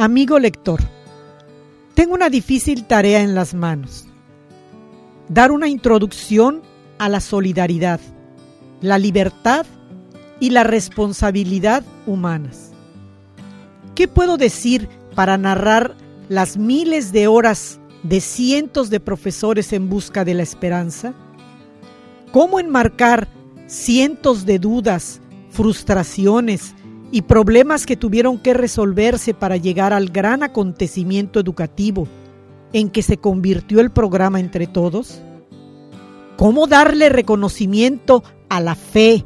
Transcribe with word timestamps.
Amigo 0.00 0.38
lector, 0.38 0.80
tengo 1.92 2.14
una 2.14 2.30
difícil 2.30 2.86
tarea 2.86 3.20
en 3.20 3.34
las 3.34 3.52
manos. 3.52 4.06
Dar 5.28 5.52
una 5.52 5.68
introducción 5.68 6.62
a 6.98 7.10
la 7.10 7.20
solidaridad, 7.20 8.00
la 8.80 8.96
libertad 8.96 9.66
y 10.40 10.48
la 10.48 10.64
responsabilidad 10.64 11.84
humanas. 12.06 12.70
¿Qué 13.94 14.08
puedo 14.08 14.38
decir 14.38 14.88
para 15.14 15.36
narrar 15.36 15.94
las 16.30 16.56
miles 16.56 17.12
de 17.12 17.26
horas 17.26 17.78
de 18.02 18.22
cientos 18.22 18.88
de 18.88 19.00
profesores 19.00 19.70
en 19.74 19.90
busca 19.90 20.24
de 20.24 20.32
la 20.32 20.42
esperanza? 20.42 21.12
¿Cómo 22.32 22.58
enmarcar 22.58 23.28
cientos 23.66 24.46
de 24.46 24.58
dudas, 24.58 25.20
frustraciones 25.50 26.74
y 27.12 27.22
problemas 27.22 27.86
que 27.86 27.96
tuvieron 27.96 28.38
que 28.38 28.54
resolverse 28.54 29.34
para 29.34 29.56
llegar 29.56 29.92
al 29.92 30.10
gran 30.10 30.42
acontecimiento 30.42 31.40
educativo 31.40 32.06
en 32.72 32.88
que 32.90 33.02
se 33.02 33.16
convirtió 33.16 33.80
el 33.80 33.90
programa 33.90 34.38
entre 34.38 34.66
todos? 34.66 35.20
¿Cómo 36.36 36.66
darle 36.66 37.08
reconocimiento 37.08 38.22
a 38.48 38.60
la 38.60 38.74
fe, 38.74 39.24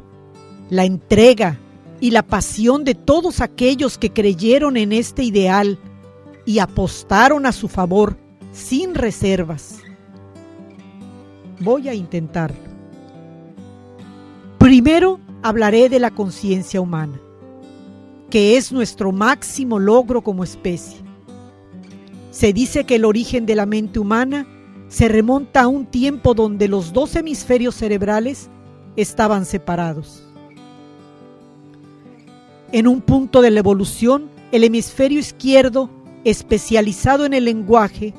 la 0.69 0.85
entrega 0.85 1.59
y 2.01 2.11
la 2.11 2.23
pasión 2.23 2.83
de 2.83 2.95
todos 2.95 3.39
aquellos 3.39 3.97
que 3.97 4.11
creyeron 4.11 4.77
en 4.77 4.91
este 4.91 5.23
ideal 5.23 5.79
y 6.45 6.59
apostaron 6.59 7.45
a 7.45 7.51
su 7.51 7.67
favor 7.67 8.17
sin 8.51 8.95
reservas? 8.95 9.77
Voy 11.59 11.87
a 11.87 11.93
intentarlo. 11.93 12.57
Primero 14.57 15.19
hablaré 15.41 15.87
de 15.89 15.99
la 15.99 16.11
conciencia 16.11 16.81
humana 16.81 17.21
que 18.35 18.57
es 18.57 18.73
nuestro 18.73 19.13
máximo 19.13 19.79
logro 19.79 20.21
como 20.21 20.43
especie. 20.43 20.97
Se 22.31 22.51
dice 22.51 22.83
que 22.83 22.95
el 22.95 23.05
origen 23.05 23.45
de 23.45 23.55
la 23.55 23.65
mente 23.65 23.97
humana 23.97 24.45
se 24.89 25.07
remonta 25.07 25.61
a 25.61 25.67
un 25.69 25.85
tiempo 25.85 26.33
donde 26.33 26.67
los 26.67 26.91
dos 26.91 27.15
hemisferios 27.15 27.75
cerebrales 27.75 28.49
estaban 28.97 29.45
separados. 29.45 30.21
En 32.73 32.89
un 32.89 32.99
punto 32.99 33.41
de 33.41 33.51
la 33.51 33.59
evolución, 33.59 34.29
el 34.51 34.65
hemisferio 34.65 35.21
izquierdo, 35.21 35.89
especializado 36.25 37.23
en 37.23 37.33
el 37.33 37.45
lenguaje, 37.45 38.13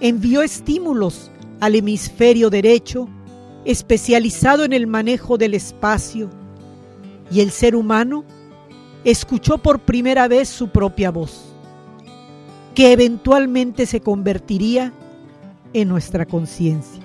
envió 0.00 0.40
estímulos 0.40 1.30
al 1.60 1.74
hemisferio 1.74 2.48
derecho, 2.48 3.06
especializado 3.66 4.64
en 4.64 4.72
el 4.72 4.86
manejo 4.86 5.36
del 5.36 5.52
espacio, 5.52 6.30
y 7.30 7.40
el 7.40 7.50
ser 7.50 7.76
humano 7.76 8.24
escuchó 9.10 9.58
por 9.58 9.80
primera 9.80 10.28
vez 10.28 10.48
su 10.48 10.68
propia 10.68 11.10
voz, 11.10 11.44
que 12.74 12.92
eventualmente 12.92 13.86
se 13.86 14.00
convertiría 14.00 14.92
en 15.72 15.88
nuestra 15.88 16.26
conciencia. 16.26 17.02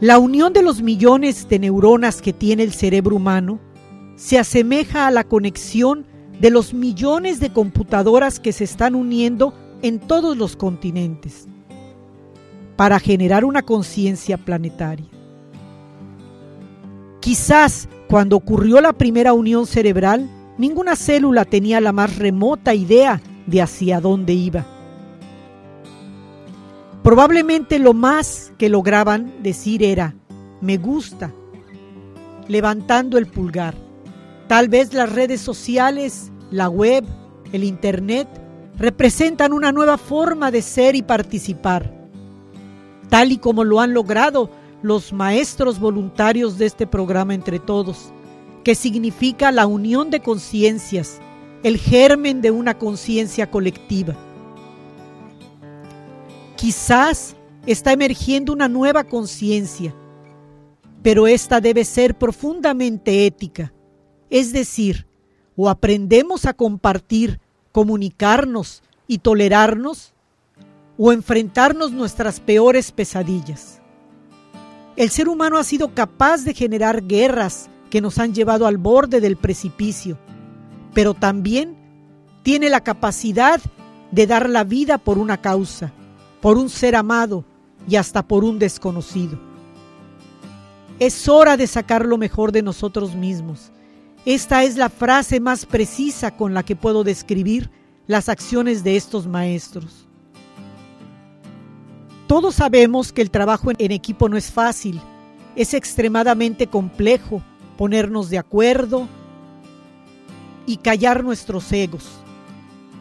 La 0.00 0.18
unión 0.18 0.52
de 0.52 0.62
los 0.62 0.80
millones 0.80 1.48
de 1.48 1.58
neuronas 1.58 2.22
que 2.22 2.32
tiene 2.32 2.62
el 2.62 2.72
cerebro 2.72 3.16
humano 3.16 3.58
se 4.16 4.38
asemeja 4.38 5.06
a 5.06 5.10
la 5.10 5.24
conexión 5.24 6.06
de 6.40 6.50
los 6.50 6.72
millones 6.72 7.40
de 7.40 7.52
computadoras 7.52 8.40
que 8.40 8.52
se 8.52 8.64
están 8.64 8.94
uniendo 8.94 9.54
en 9.82 9.98
todos 9.98 10.36
los 10.36 10.56
continentes 10.56 11.46
para 12.76 13.00
generar 13.00 13.44
una 13.44 13.62
conciencia 13.62 14.38
planetaria. 14.38 15.17
Quizás 17.20 17.88
cuando 18.08 18.36
ocurrió 18.36 18.80
la 18.80 18.92
primera 18.92 19.32
unión 19.32 19.66
cerebral, 19.66 20.28
ninguna 20.56 20.96
célula 20.96 21.44
tenía 21.44 21.80
la 21.80 21.92
más 21.92 22.16
remota 22.16 22.74
idea 22.74 23.20
de 23.46 23.62
hacia 23.62 24.00
dónde 24.00 24.32
iba. 24.32 24.66
Probablemente 27.02 27.78
lo 27.78 27.94
más 27.94 28.52
que 28.58 28.68
lograban 28.68 29.42
decir 29.42 29.82
era, 29.82 30.14
me 30.60 30.76
gusta, 30.76 31.32
levantando 32.48 33.18
el 33.18 33.26
pulgar. 33.26 33.74
Tal 34.46 34.68
vez 34.68 34.92
las 34.92 35.10
redes 35.12 35.40
sociales, 35.40 36.30
la 36.50 36.68
web, 36.68 37.04
el 37.52 37.64
Internet, 37.64 38.28
representan 38.78 39.52
una 39.52 39.72
nueva 39.72 39.98
forma 39.98 40.50
de 40.50 40.62
ser 40.62 40.94
y 40.96 41.02
participar, 41.02 41.92
tal 43.08 43.32
y 43.32 43.38
como 43.38 43.64
lo 43.64 43.80
han 43.80 43.92
logrado 43.92 44.50
los 44.82 45.12
maestros 45.12 45.78
voluntarios 45.80 46.58
de 46.58 46.66
este 46.66 46.86
programa 46.86 47.34
entre 47.34 47.58
todos, 47.58 48.12
que 48.64 48.74
significa 48.74 49.50
la 49.50 49.66
unión 49.66 50.10
de 50.10 50.20
conciencias, 50.20 51.20
el 51.62 51.78
germen 51.78 52.40
de 52.40 52.50
una 52.50 52.78
conciencia 52.78 53.50
colectiva. 53.50 54.14
Quizás 56.56 57.34
está 57.66 57.92
emergiendo 57.92 58.52
una 58.52 58.68
nueva 58.68 59.04
conciencia, 59.04 59.94
pero 61.02 61.26
esta 61.26 61.60
debe 61.60 61.84
ser 61.84 62.16
profundamente 62.16 63.26
ética, 63.26 63.72
es 64.30 64.52
decir, 64.52 65.06
o 65.56 65.68
aprendemos 65.68 66.46
a 66.46 66.54
compartir, 66.54 67.40
comunicarnos 67.72 68.82
y 69.06 69.18
tolerarnos, 69.18 70.12
o 70.96 71.12
enfrentarnos 71.12 71.92
nuestras 71.92 72.40
peores 72.40 72.90
pesadillas. 72.90 73.77
El 74.98 75.10
ser 75.10 75.28
humano 75.28 75.58
ha 75.58 75.62
sido 75.62 75.94
capaz 75.94 76.42
de 76.42 76.54
generar 76.54 77.06
guerras 77.06 77.70
que 77.88 78.00
nos 78.00 78.18
han 78.18 78.34
llevado 78.34 78.66
al 78.66 78.78
borde 78.78 79.20
del 79.20 79.36
precipicio, 79.36 80.18
pero 80.92 81.14
también 81.14 81.76
tiene 82.42 82.68
la 82.68 82.82
capacidad 82.82 83.60
de 84.10 84.26
dar 84.26 84.50
la 84.50 84.64
vida 84.64 84.98
por 84.98 85.18
una 85.18 85.40
causa, 85.40 85.92
por 86.40 86.58
un 86.58 86.68
ser 86.68 86.96
amado 86.96 87.44
y 87.88 87.94
hasta 87.94 88.26
por 88.26 88.42
un 88.42 88.58
desconocido. 88.58 89.38
Es 90.98 91.28
hora 91.28 91.56
de 91.56 91.68
sacar 91.68 92.04
lo 92.04 92.18
mejor 92.18 92.50
de 92.50 92.62
nosotros 92.62 93.14
mismos. 93.14 93.70
Esta 94.24 94.64
es 94.64 94.76
la 94.76 94.88
frase 94.88 95.38
más 95.38 95.64
precisa 95.64 96.36
con 96.36 96.54
la 96.54 96.64
que 96.64 96.74
puedo 96.74 97.04
describir 97.04 97.70
las 98.08 98.28
acciones 98.28 98.82
de 98.82 98.96
estos 98.96 99.28
maestros. 99.28 100.07
Todos 102.28 102.56
sabemos 102.56 103.10
que 103.10 103.22
el 103.22 103.30
trabajo 103.30 103.70
en 103.70 103.90
equipo 103.90 104.28
no 104.28 104.36
es 104.36 104.52
fácil, 104.52 105.00
es 105.56 105.72
extremadamente 105.72 106.66
complejo 106.66 107.42
ponernos 107.78 108.28
de 108.28 108.36
acuerdo 108.36 109.08
y 110.66 110.76
callar 110.76 111.24
nuestros 111.24 111.72
egos. 111.72 112.06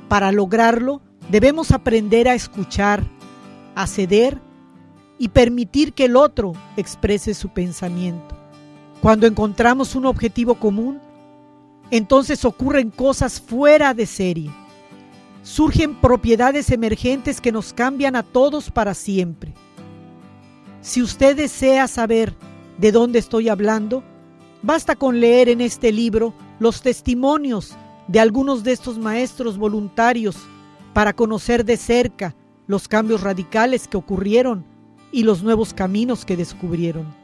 Para 0.07 0.31
lograrlo, 0.31 1.01
debemos 1.29 1.71
aprender 1.71 2.29
a 2.29 2.35
escuchar, 2.35 3.03
a 3.75 3.85
ceder 3.85 4.39
y 5.19 5.27
permitir 5.27 5.91
que 5.91 6.05
el 6.05 6.15
otro 6.15 6.53
exprese 6.77 7.33
su 7.33 7.49
pensamiento. 7.49 8.33
Cuando 9.01 9.27
encontramos 9.27 9.93
un 9.95 10.05
objetivo 10.05 10.55
común, 10.55 11.01
entonces 11.91 12.45
ocurren 12.45 12.91
cosas 12.91 13.41
fuera 13.41 13.93
de 13.93 14.05
serie 14.05 14.66
surgen 15.47 15.95
propiedades 15.95 16.71
emergentes 16.71 17.39
que 17.39 17.53
nos 17.53 17.71
cambian 17.71 18.17
a 18.17 18.23
todos 18.23 18.69
para 18.69 18.93
siempre. 18.93 19.53
Si 20.81 21.01
usted 21.01 21.37
desea 21.37 21.87
saber 21.87 22.35
de 22.77 22.91
dónde 22.91 23.19
estoy 23.19 23.47
hablando, 23.47 24.03
basta 24.61 24.97
con 24.97 25.21
leer 25.21 25.47
en 25.47 25.61
este 25.61 25.93
libro 25.93 26.33
los 26.59 26.81
testimonios 26.81 27.75
de 28.09 28.19
algunos 28.19 28.65
de 28.65 28.73
estos 28.73 28.97
maestros 28.99 29.57
voluntarios 29.57 30.35
para 30.93 31.13
conocer 31.13 31.63
de 31.63 31.77
cerca 31.77 32.35
los 32.67 32.89
cambios 32.89 33.21
radicales 33.21 33.87
que 33.87 33.95
ocurrieron 33.95 34.65
y 35.13 35.23
los 35.23 35.43
nuevos 35.43 35.73
caminos 35.73 36.25
que 36.25 36.35
descubrieron. 36.35 37.15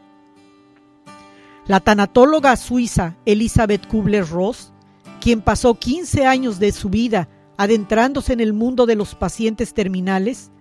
La 1.68 1.81
tanatóloga 1.81 2.56
suiza 2.56 3.18
Elizabeth 3.26 3.86
Kubler-Ross, 3.86 4.72
quien 5.19 5.42
pasó 5.42 5.76
15 5.76 6.26
años 6.26 6.58
de 6.58 6.72
su 6.72 6.90
vida 6.90 7.28
adentrándose 7.58 8.34
en 8.34 8.40
el 8.40 8.54
mundo 8.54 8.86
de 8.86 8.96
los 8.96 9.16
pacientes 9.16 9.74
terminales, 9.74 10.52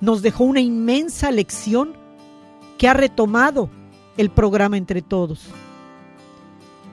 nos 0.00 0.22
dejó 0.22 0.44
una 0.44 0.60
inmensa 0.60 1.30
lección 1.30 1.94
que 2.76 2.88
ha 2.88 2.94
retomado 2.94 3.68
el 4.16 4.30
programa 4.30 4.76
entre 4.76 5.02
todos. 5.02 5.46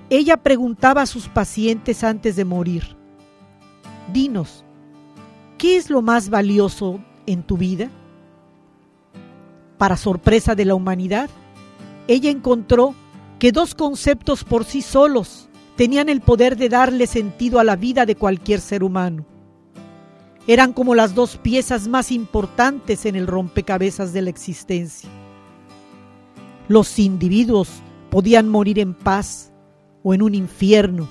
Ella 0.10 0.38
preguntaba 0.38 1.02
a 1.02 1.08
sus 1.08 1.28
pacientes 1.28 2.04
antes 2.04 2.36
de 2.36 2.46
morir, 2.46 2.96
dinos, 4.14 4.64
¿qué 5.58 5.78
es 5.78 5.90
lo 5.90 6.02
más 6.02 6.30
valioso 6.30 7.00
en 7.26 7.44
tu 7.44 7.58
vida? 7.58 7.90
Para 9.78 9.98
sorpresa 9.98 10.56
de 10.56 10.66
la 10.66 10.76
humanidad, 10.76 11.30
ella 12.08 12.30
encontró 12.30 12.94
que 13.40 13.52
dos 13.52 13.74
conceptos 13.74 14.44
por 14.44 14.64
sí 14.64 14.82
solos 14.82 15.45
tenían 15.76 16.10
el 16.10 16.22
poder 16.22 16.58
de 16.58 16.70
darle 16.70 17.08
sentido 17.08 17.60
a 17.60 17.64
la 17.64 17.76
vida 17.76 18.06
de 18.06 18.16
cualquier 18.16 18.62
ser 18.62 18.84
humano. 18.84 19.26
Eran 20.48 20.74
como 20.74 20.96
las 20.96 21.16
dos 21.16 21.38
piezas 21.38 21.88
más 21.88 22.12
importantes 22.12 23.06
en 23.06 23.16
el 23.16 23.28
rompecabezas 23.28 24.14
de 24.14 24.22
la 24.22 24.30
existencia. 24.30 25.10
Los 26.68 27.00
individuos 27.00 27.70
podían 28.10 28.50
morir 28.50 28.80
en 28.80 28.94
paz 28.94 29.52
o 30.04 30.14
en 30.14 30.22
un 30.22 30.36
infierno 30.36 31.08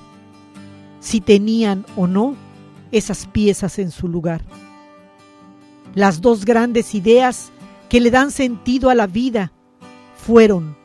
si 0.99 1.21
tenían 1.21 1.85
o 1.95 2.07
no 2.07 2.35
esas 2.91 3.27
piezas 3.27 3.77
en 3.77 3.91
su 3.91 4.07
lugar. 4.07 4.41
Las 5.93 6.21
dos 6.21 6.45
grandes 6.45 6.95
ideas 6.95 7.51
que 7.89 7.99
le 7.99 8.09
dan 8.09 8.31
sentido 8.31 8.89
a 8.89 8.95
la 8.95 9.05
vida 9.05 9.51
fueron 10.15 10.75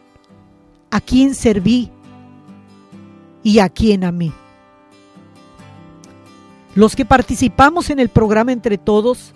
¿a 0.90 1.00
quién 1.00 1.34
serví 1.34 1.90
y 3.42 3.58
a 3.58 3.68
quién 3.68 4.04
amé. 4.04 4.32
Los 6.74 6.94
que 6.94 7.04
participamos 7.04 7.90
en 7.90 7.98
el 7.98 8.08
programa 8.08 8.52
Entre 8.52 8.78
Todos, 8.78 9.32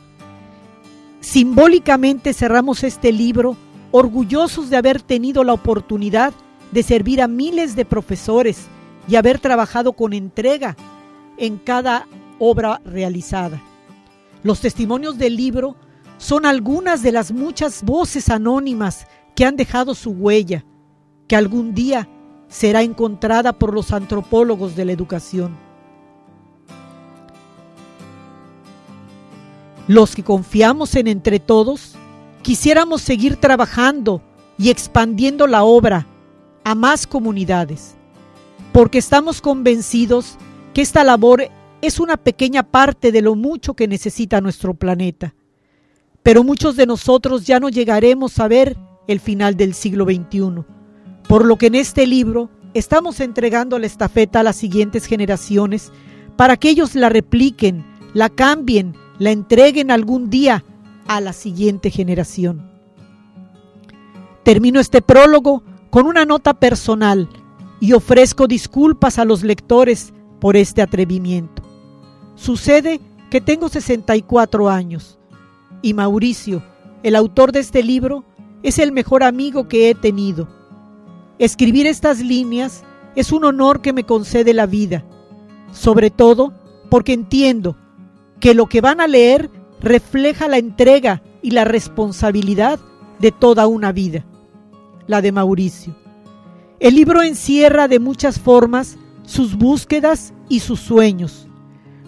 simbólicamente 1.21 2.33
cerramos 2.33 2.85
este 2.85 3.13
libro 3.13 3.57
orgullosos 3.91 4.71
de 4.71 4.77
haber 4.77 5.03
tenido 5.03 5.45
la 5.45 5.53
oportunidad 5.53 6.33
de 6.73 6.83
servir 6.83 7.23
a 7.23 7.29
miles 7.29 7.77
de 7.77 7.85
profesores 7.85 8.67
y 9.09 9.17
haber 9.17 9.39
trabajado 9.39 9.93
con 9.93 10.13
entrega 10.13 10.77
en 11.37 11.59
cada 11.59 12.07
obra 12.39 12.81
realizada. 12.85 13.61
Los 14.43 14.61
testimonios 14.61 15.19
del 15.19 15.37
libro 15.37 15.77
son 16.19 16.47
algunas 16.47 17.03
de 17.03 17.13
las 17.13 17.33
muchas 17.33 17.83
voces 17.83 18.29
anónimas 18.29 19.07
que 19.35 19.45
han 19.45 19.57
dejado 19.57 19.95
su 19.95 20.11
huella, 20.11 20.65
que 21.27 21.37
algún 21.37 21.75
día 21.75 22.09
será 22.55 22.83
encontrada 22.83 23.53
por 23.53 23.75
los 23.75 23.91
antropólogos 23.91 24.77
de 24.77 24.85
la 24.85 24.93
educación. 24.93 25.57
Los 29.89 30.15
que 30.15 30.23
confiamos 30.23 30.95
en 30.95 31.09
entre 31.09 31.41
todos, 31.41 31.97
quisiéramos 32.43 33.03
seguir 33.03 33.35
trabajando 33.37 34.23
y 34.57 34.71
expandiendo 34.71 35.49
la 35.49 35.65
obra 35.65 36.07
a 36.63 36.77
más 36.77 37.09
comunidades, 37.09 37.97
porque 38.73 38.99
estamos 38.99 39.41
convencidos 39.41 40.37
que 40.75 40.83
esta 40.83 41.03
labor 41.03 41.49
es 41.83 41.99
una 41.99 42.17
pequeña 42.17 42.63
parte 42.63 43.11
de 43.11 43.21
lo 43.21 43.35
mucho 43.35 43.75
que 43.75 43.89
necesita 43.89 44.41
nuestro 44.41 44.75
planeta. 44.75 45.35
Pero 46.23 46.45
muchos 46.45 46.77
de 46.77 46.87
nosotros 46.87 47.47
ya 47.47 47.59
no 47.59 47.69
llegaremos 47.69 48.39
a 48.39 48.47
ver 48.47 48.77
el 49.09 49.19
final 49.19 49.57
del 49.57 49.75
siglo 49.75 50.05
XXI 50.05 50.65
por 51.35 51.45
lo 51.45 51.57
que 51.57 51.67
en 51.67 51.75
este 51.75 52.07
libro 52.07 52.49
estamos 52.75 53.19
entregando 53.19 53.81
la 53.81 53.87
estafeta 53.87 54.39
a 54.39 54.43
las 54.45 54.55
siguientes 54.55 55.07
generaciones 55.07 55.91
para 56.37 56.57
que 56.57 56.71
ellos 56.71 56.95
la 56.95 57.09
repliquen, 57.09 57.85
la 58.13 58.29
cambien, 58.29 58.95
la 59.19 59.33
entreguen 59.33 59.91
algún 59.91 60.31
día 60.31 60.65
a 61.09 61.21
la 61.21 61.33
siguiente 61.33 61.91
generación. 61.91 62.71
Termino 64.45 64.79
este 64.79 65.03
prólogo 65.03 65.65
con 65.91 66.07
una 66.07 66.25
nota 66.25 66.55
personal 66.55 67.29
y 67.81 67.95
ofrezco 67.95 68.47
disculpas 68.47 69.19
a 69.19 69.25
los 69.25 69.43
lectores 69.43 70.15
por 70.39 70.57
este 70.57 70.83
atrevimiento. 70.83 71.65
Sucede 72.37 73.01
que 73.29 73.41
tengo 73.41 73.69
64 73.69 74.71
años 74.71 75.19
y 75.83 75.95
Mauricio, 75.95 76.63
el 77.03 77.17
autor 77.17 77.51
de 77.51 77.59
este 77.59 77.83
libro, 77.83 78.25
es 78.63 78.79
el 78.79 78.93
mejor 78.93 79.25
amigo 79.25 79.67
que 79.67 79.91
he 79.91 79.97
tenido 79.97 80.63
Escribir 81.39 81.87
estas 81.87 82.21
líneas 82.21 82.85
es 83.17 83.33
un 83.33 83.45
honor 83.45 83.81
que 83.81 83.93
me 83.93 84.05
concede 84.05 84.55
la 84.55 84.67
vida, 84.67 85.05
sobre 85.73 86.11
todo 86.11 86.53
porque 86.91 87.13
entiendo 87.13 87.77
que 88.41 88.55
lo 88.55 88.67
que 88.67 88.81
van 88.81 89.01
a 89.01 89.07
leer 89.07 89.51
refleja 89.81 90.49
la 90.49 90.59
entrega 90.59 91.23
y 91.43 91.51
la 91.51 91.65
responsabilidad 91.65 92.79
de 93.19 93.33
toda 93.33 93.67
una 93.67 93.93
vida, 93.93 94.25
la 95.07 95.21
de 95.23 95.33
Mauricio. 95.33 95.95
El 96.81 96.95
libro 96.95 97.23
encierra 97.23 97.89
de 97.89 97.99
muchas 97.99 98.39
formas 98.39 98.97
sus 99.25 99.57
búsquedas 99.57 100.35
y 100.49 100.61
sus 100.61 100.81
sueños. 100.81 101.49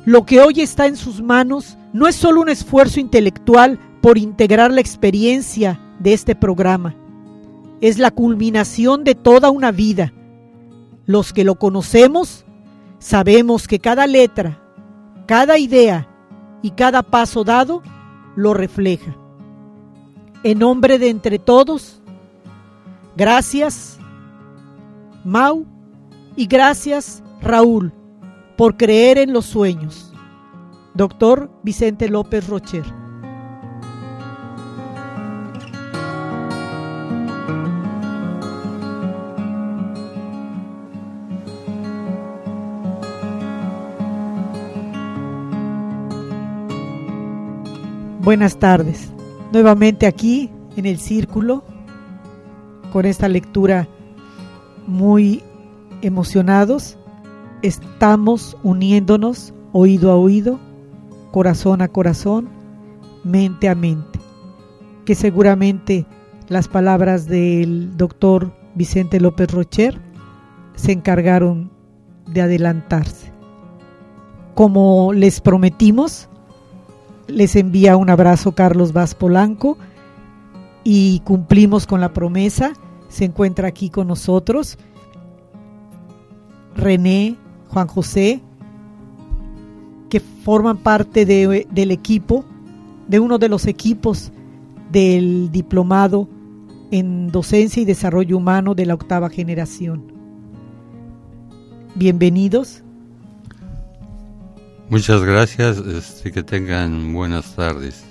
Lo 0.04 0.25
que 0.25 0.40
hoy 0.40 0.61
está 0.61 0.87
en 0.87 0.97
sus 0.97 1.23
manos 1.23 1.76
no 1.92 2.06
es 2.06 2.14
solo 2.14 2.40
un 2.40 2.49
esfuerzo 2.49 3.00
intelectual 3.00 3.78
por 4.00 4.18
integrar 4.18 4.71
la 4.71 4.80
experiencia 4.80 5.80
de 5.99 6.12
este 6.12 6.37
programa, 6.37 6.95
es 7.80 7.99
la 7.99 8.11
culminación 8.11 9.04
de 9.04 9.14
toda 9.14 9.50
una 9.50 9.71
vida. 9.71 10.12
Los 11.04 11.33
que 11.33 11.45
lo 11.45 11.56
conocemos 11.56 12.45
sabemos 12.99 13.68
que 13.68 13.78
cada 13.78 14.06
letra, 14.06 14.61
cada 15.26 15.59
idea 15.59 16.09
y 16.62 16.71
cada 16.71 17.02
paso 17.02 17.45
dado 17.45 17.83
lo 18.35 18.54
refleja. 18.54 19.16
En 20.42 20.59
nombre 20.59 20.99
de 20.99 21.09
entre 21.09 21.38
todos, 21.38 22.00
gracias 23.16 23.99
Mau 25.25 25.66
y 26.37 26.47
gracias 26.47 27.23
Raúl 27.42 27.92
por 28.56 28.76
creer 28.76 29.18
en 29.18 29.33
los 29.33 29.45
sueños. 29.45 30.12
Doctor 30.95 31.50
Vicente 31.62 32.09
López 32.09 32.49
Rocher. 32.49 32.85
Buenas 48.26 48.56
tardes. 48.56 49.12
Nuevamente 49.52 50.04
aquí 50.04 50.50
en 50.76 50.85
el 50.85 50.99
círculo 50.99 51.62
con 52.92 53.06
esta 53.06 53.28
lectura 53.28 53.87
muy 54.85 55.45
emocionados. 56.02 56.99
Estamos 57.62 58.56
uniéndonos 58.64 59.54
oído 59.71 60.11
a 60.11 60.16
oído, 60.16 60.59
corazón 61.30 61.83
a 61.83 61.87
corazón, 61.87 62.49
mente 63.23 63.68
a 63.68 63.76
mente. 63.76 64.18
Que 65.04 65.14
seguramente 65.14 66.04
las 66.49 66.66
palabras 66.66 67.28
del 67.28 67.97
doctor 67.97 68.52
Vicente 68.75 69.21
López 69.21 69.52
Rocher 69.52 70.00
se 70.75 70.90
encargaron 70.90 71.71
de 72.26 72.42
adelantarse. 72.42 73.33
Como 74.56 75.12
les 75.12 75.40
prometimos, 75.40 76.28
les 77.28 77.56
envía 77.56 77.97
un 77.97 78.11
abrazo 78.11 78.52
Carlos 78.52 78.92
Vaz 78.92 79.14
Polanco 79.14 79.76
y 80.85 81.21
cumplimos 81.21 81.87
con 81.87 82.00
la 82.00 82.12
promesa. 82.12 82.73
Se 83.09 83.25
encuentra 83.25 83.68
aquí 83.68 83.90
con 83.90 84.09
nosotros 84.09 84.78
René, 86.75 87.37
Juan 87.68 87.87
José, 87.87 88.42
que 90.11 90.21
forman 90.21 90.78
parte 90.78 91.25
del 91.26 91.90
equipo, 91.90 92.45
de 93.09 93.21
uno 93.21 93.38
de 93.38 93.49
los 93.49 93.66
equipos 93.66 94.33
del 94.92 95.50
diplomado 95.50 96.28
en 96.90 97.33
docencia 97.33 97.83
y 97.83 97.85
desarrollo 97.85 98.37
humano 98.37 98.75
de 98.75 98.87
la 98.87 98.95
octava 98.95 99.28
generación. 99.28 100.12
Bienvenidos. 101.95 102.85
Muchas 104.88 105.23
gracias, 105.25 105.78
este, 105.78 106.31
que 106.31 106.43
tengan 106.43 107.12
buenas 107.12 107.57
tardes. 107.57 108.05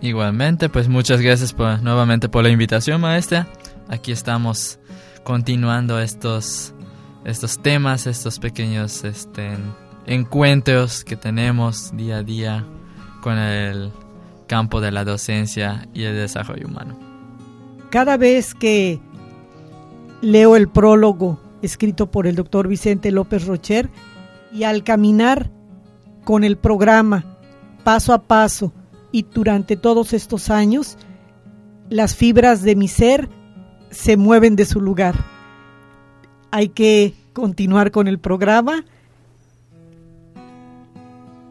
Igualmente, 0.00 0.68
pues 0.68 0.88
muchas 0.88 1.20
gracias 1.20 1.52
por, 1.52 1.80
nuevamente 1.82 2.28
por 2.28 2.42
la 2.42 2.50
invitación, 2.50 3.00
maestra. 3.00 3.46
Aquí 3.88 4.10
estamos 4.10 4.78
continuando 5.22 6.00
estos, 6.00 6.74
estos 7.24 7.60
temas, 7.60 8.06
estos 8.06 8.38
pequeños 8.38 9.04
este, 9.04 9.56
encuentros 10.06 11.04
que 11.04 11.16
tenemos 11.16 11.96
día 11.96 12.18
a 12.18 12.22
día 12.22 12.64
con 13.20 13.38
el 13.38 13.92
campo 14.48 14.80
de 14.80 14.90
la 14.90 15.04
docencia 15.04 15.88
y 15.94 16.04
el 16.04 16.16
desarrollo 16.16 16.66
humano. 16.66 16.98
Cada 17.90 18.16
vez 18.16 18.54
que 18.54 19.00
leo 20.20 20.56
el 20.56 20.68
prólogo 20.68 21.40
escrito 21.62 22.10
por 22.10 22.26
el 22.26 22.36
doctor 22.36 22.68
Vicente 22.68 23.10
López 23.10 23.46
Rocher, 23.46 23.90
y 24.52 24.64
al 24.64 24.84
caminar 24.84 25.50
con 26.24 26.44
el 26.44 26.56
programa 26.56 27.24
paso 27.84 28.12
a 28.12 28.22
paso 28.22 28.72
y 29.12 29.22
durante 29.22 29.76
todos 29.76 30.12
estos 30.12 30.50
años, 30.50 30.98
las 31.88 32.14
fibras 32.14 32.62
de 32.62 32.76
mi 32.76 32.88
ser 32.88 33.28
se 33.90 34.16
mueven 34.16 34.56
de 34.56 34.66
su 34.66 34.80
lugar. 34.80 35.14
Hay 36.50 36.68
que 36.68 37.14
continuar 37.32 37.90
con 37.90 38.08
el 38.08 38.18
programa. 38.18 38.84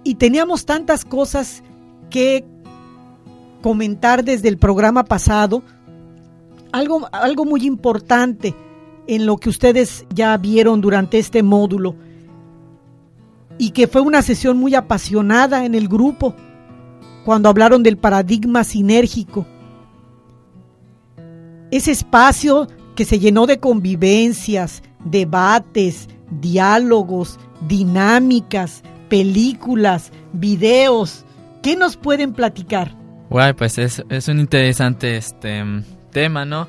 Y 0.03 0.15
teníamos 0.15 0.65
tantas 0.65 1.03
cosas 1.05 1.63
que 2.09 2.45
comentar 3.61 4.23
desde 4.23 4.47
el 4.47 4.57
programa 4.57 5.03
pasado. 5.03 5.63
Algo, 6.71 7.07
algo 7.11 7.45
muy 7.45 7.65
importante 7.65 8.53
en 9.07 9.25
lo 9.25 9.37
que 9.37 9.49
ustedes 9.49 10.05
ya 10.13 10.37
vieron 10.37 10.81
durante 10.81 11.17
este 11.17 11.41
módulo 11.41 11.95
y 13.57 13.71
que 13.71 13.87
fue 13.87 14.01
una 14.01 14.21
sesión 14.21 14.57
muy 14.57 14.75
apasionada 14.75 15.65
en 15.65 15.75
el 15.75 15.87
grupo 15.87 16.35
cuando 17.25 17.49
hablaron 17.49 17.83
del 17.83 17.97
paradigma 17.97 18.63
sinérgico. 18.63 19.45
Ese 21.71 21.91
espacio 21.91 22.67
que 22.95 23.05
se 23.05 23.19
llenó 23.19 23.45
de 23.45 23.59
convivencias, 23.59 24.81
debates, 25.03 26.07
diálogos, 26.31 27.39
dinámicas, 27.67 28.83
películas, 29.09 30.11
videos. 30.33 31.25
¿Qué 31.61 31.75
nos 31.75 31.97
pueden 31.97 32.33
platicar? 32.33 32.95
Guay, 33.29 33.53
pues 33.53 33.77
es, 33.77 33.99
un 34.27 34.39
interesante 34.39 35.17
este 35.17 35.63
tema, 36.11 36.45
¿no? 36.45 36.67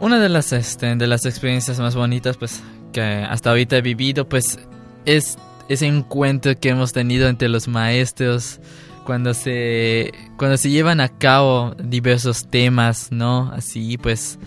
Una 0.00 0.18
de 0.18 0.28
las, 0.28 0.52
este, 0.52 0.96
de 0.96 1.06
las 1.06 1.26
experiencias 1.26 1.78
más 1.78 1.94
bonitas 1.94 2.36
pues, 2.36 2.62
que 2.92 3.02
hasta 3.02 3.50
ahorita 3.50 3.76
he 3.76 3.82
vivido 3.82 4.28
pues 4.28 4.58
es 5.04 5.38
ese 5.68 5.86
encuentro 5.86 6.58
que 6.58 6.70
hemos 6.70 6.92
tenido 6.92 7.28
entre 7.28 7.48
los 7.48 7.68
maestros 7.68 8.60
cuando 9.04 9.34
se 9.34 10.12
cuando 10.36 10.56
se 10.56 10.70
llevan 10.70 11.00
a 11.00 11.08
cabo 11.08 11.74
diversos 11.82 12.46
temas, 12.48 13.08
¿no? 13.10 13.50
Así 13.52 13.98
pues 13.98 14.38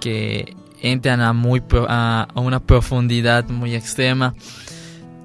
que 0.00 0.56
entran 0.80 1.20
a 1.20 1.32
muy 1.32 1.62
a, 1.88 2.28
una 2.34 2.60
profundidad 2.60 3.48
muy 3.48 3.74
extrema. 3.74 4.34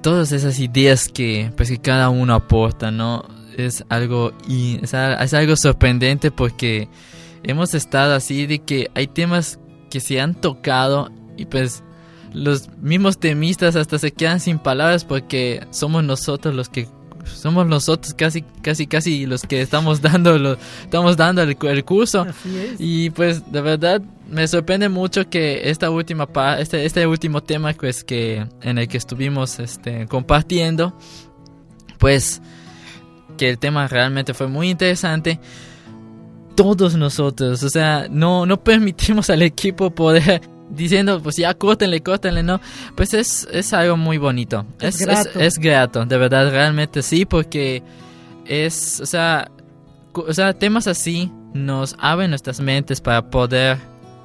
Todas 0.02 0.32
esas 0.32 0.58
ideas 0.60 1.08
que 1.08 1.52
pues 1.56 1.68
que 1.68 1.78
cada 1.78 2.08
uno 2.08 2.34
aporta, 2.34 2.90
¿no? 2.90 3.24
Es 3.56 3.84
algo 3.88 4.32
es 4.48 4.94
algo 5.34 5.56
sorprendente 5.56 6.30
porque 6.30 6.88
hemos 7.42 7.74
estado 7.74 8.14
así 8.14 8.46
de 8.46 8.60
que 8.60 8.90
hay 8.94 9.08
temas 9.08 9.58
que 9.90 10.00
se 10.00 10.20
han 10.20 10.34
tocado 10.34 11.10
y 11.36 11.46
pues 11.46 11.82
los 12.32 12.68
mismos 12.80 13.18
temistas 13.18 13.76
hasta 13.76 13.98
se 13.98 14.12
quedan 14.12 14.40
sin 14.40 14.58
palabras 14.58 15.04
porque 15.04 15.66
somos 15.70 16.04
nosotros 16.04 16.54
los 16.54 16.68
que 16.68 16.88
somos 17.34 17.66
nosotros 17.66 18.14
casi 18.14 18.42
casi 18.62 18.86
casi 18.86 19.26
los 19.26 19.42
que 19.42 19.60
estamos 19.60 20.00
dando 20.02 20.38
lo, 20.38 20.56
estamos 20.82 21.16
dando 21.16 21.42
el, 21.42 21.84
curso. 21.84 22.26
Y 22.78 23.10
pues 23.10 23.50
de 23.50 23.60
verdad 23.60 24.02
me 24.28 24.46
sorprende 24.48 24.88
mucho 24.88 25.28
que 25.28 25.70
esta 25.70 25.90
última 25.90 26.28
este 26.58 26.84
este 26.84 27.06
último 27.06 27.42
tema 27.42 27.72
pues 27.72 28.04
que 28.04 28.46
en 28.62 28.78
el 28.78 28.88
que 28.88 28.96
estuvimos 28.96 29.58
este 29.58 30.06
compartiendo 30.06 30.96
pues 31.98 32.40
que 33.36 33.50
el 33.50 33.58
tema 33.58 33.86
realmente 33.88 34.34
fue 34.34 34.48
muy 34.48 34.70
interesante. 34.70 35.38
Todos 36.54 36.96
nosotros 36.96 37.62
o 37.62 37.70
sea 37.70 38.06
no 38.10 38.46
no 38.46 38.62
permitimos 38.62 39.30
al 39.30 39.42
equipo 39.42 39.90
poder 39.90 40.40
diciendo, 40.70 41.20
pues 41.22 41.36
ya 41.36 41.54
córtenle, 41.54 42.02
córtenle, 42.02 42.42
¿no? 42.42 42.60
Pues 42.94 43.14
es, 43.14 43.48
es 43.50 43.72
algo 43.72 43.96
muy 43.96 44.18
bonito. 44.18 44.66
Es, 44.80 45.00
es, 45.00 45.58
grato. 45.58 46.04
de 46.04 46.18
verdad, 46.18 46.50
realmente 46.50 47.02
sí, 47.02 47.24
porque 47.24 47.82
es, 48.46 49.00
o 49.00 49.06
sea, 49.06 49.50
o 50.12 50.32
sea, 50.32 50.52
temas 50.52 50.86
así 50.86 51.30
nos 51.54 51.96
abren 51.98 52.30
nuestras 52.30 52.60
mentes 52.60 53.00
para 53.00 53.30
poder, 53.30 53.78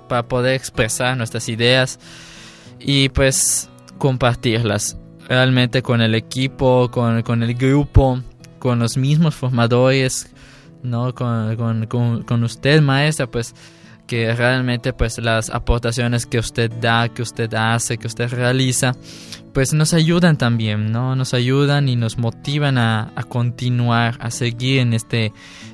para 0.07 0.23
poder 0.27 0.55
expresar 0.55 1.17
nuestras 1.17 1.47
ideas 1.49 1.99
y 2.79 3.09
pues 3.09 3.69
compartirlas 3.97 4.97
realmente 5.27 5.81
con 5.81 6.01
el 6.01 6.15
equipo, 6.15 6.89
con, 6.91 7.21
con 7.23 7.43
el 7.43 7.53
grupo, 7.53 8.21
con 8.59 8.79
los 8.79 8.97
mismos 8.97 9.35
formadores, 9.35 10.29
¿no? 10.81 11.13
Con, 11.13 11.55
con, 11.55 11.85
con, 11.87 12.23
con 12.23 12.43
usted, 12.43 12.81
maestra, 12.81 13.27
pues 13.27 13.55
que 14.07 14.33
realmente 14.35 14.93
pues 14.93 15.17
las 15.17 15.49
aportaciones 15.49 16.25
que 16.25 16.39
usted 16.39 16.71
da, 16.71 17.09
que 17.09 17.21
usted 17.21 17.53
hace, 17.53 17.97
que 17.97 18.07
usted 18.07 18.29
realiza, 18.29 18.93
pues 19.53 19.73
nos 19.73 19.93
ayudan 19.93 20.37
también, 20.37 20.91
¿no? 20.91 21.15
Nos 21.15 21.33
ayudan 21.33 21.87
y 21.87 21.95
nos 21.95 22.17
motivan 22.17 22.77
a, 22.77 23.13
continuar, 23.29 24.17
a 24.19 24.31
seguir 24.31 24.79
en 24.79 24.93
este, 24.93 25.31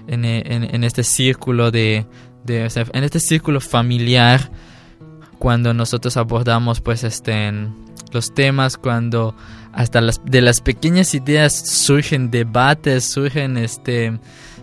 en, 0.08 0.84
este 0.84 1.04
círculo 1.04 1.72
de, 1.72 2.06
en 2.48 3.04
este 3.04 3.20
círculo 3.20 3.62
familiar 3.62 4.52
cuando 5.40 5.74
nosotros 5.74 6.18
abordamos 6.18 6.82
pues 6.82 7.04
este 7.04 7.52
los 8.12 8.34
temas 8.34 8.76
cuando 8.78 9.36
hasta 9.72 10.02
las 10.02 10.20
de 10.26 10.42
las 10.42 10.62
pequeñas 10.62 11.14
ideas 11.14 11.54
surgen 11.56 12.30
debates 12.30 13.06
surgen 13.06 13.58
este 13.58 14.20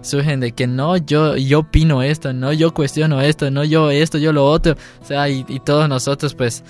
surgen 0.07 0.41
de 0.41 0.53
que 0.53 0.67
no, 0.67 0.97
yo, 0.97 1.37
yo 1.37 1.61
opino 1.61 2.03
esto, 2.03 2.33
no, 2.33 2.53
yo 2.53 2.73
cuestiono 2.73 3.21
esto, 3.21 3.51
no, 3.51 3.65
yo 3.65 3.91
esto, 3.91 4.19
yo 4.19 4.33
lo 4.33 4.47
otro. 4.47 4.77
O 5.03 5.05
sea, 5.05 5.29
y, 5.29 5.45
todos 5.65 5.89
nosotros, 5.89 6.35
pues, 6.35 6.65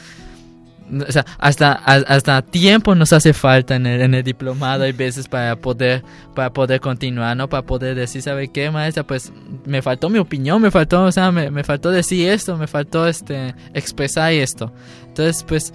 o 0.90 1.12
sea, 1.12 1.24
hasta, 1.38 1.72
hasta 1.72 2.42
tiempo 2.42 2.94
nos 2.94 3.12
hace 3.12 3.32
falta 3.32 3.76
en 3.76 3.86
el, 3.86 4.00
en 4.02 4.14
el 4.14 4.22
diplomado 4.22 4.84
hay 4.84 4.92
veces 4.92 5.28
para 5.28 5.56
poder, 5.56 6.02
para 6.34 6.52
poder 6.52 6.80
continuar, 6.80 7.36
¿no? 7.36 7.48
Para 7.48 7.66
poder 7.66 7.94
decir, 7.94 8.22
¿sabe 8.22 8.48
qué, 8.48 8.70
maestra? 8.70 9.04
Pues 9.04 9.32
me 9.64 9.82
faltó 9.82 10.08
mi 10.08 10.18
opinión, 10.18 10.62
me 10.62 10.70
faltó, 10.70 11.04
o 11.04 11.12
sea, 11.12 11.32
me, 11.32 11.50
me 11.50 11.64
faltó 11.64 11.90
decir 11.90 12.28
esto, 12.28 12.56
me 12.56 12.66
faltó 12.66 13.06
este, 13.06 13.54
expresar 13.74 14.32
esto. 14.32 14.72
Entonces, 15.08 15.42
pues, 15.42 15.72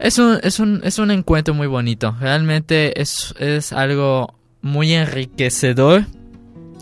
es 0.00 0.18
un, 0.18 0.38
es 0.42 0.58
un, 0.58 0.80
es 0.82 0.98
un 0.98 1.10
encuentro 1.10 1.52
muy 1.52 1.66
bonito. 1.66 2.16
Realmente 2.18 3.00
es, 3.00 3.34
es 3.38 3.72
algo 3.72 4.34
muy 4.62 4.92
enriquecedor 4.94 6.06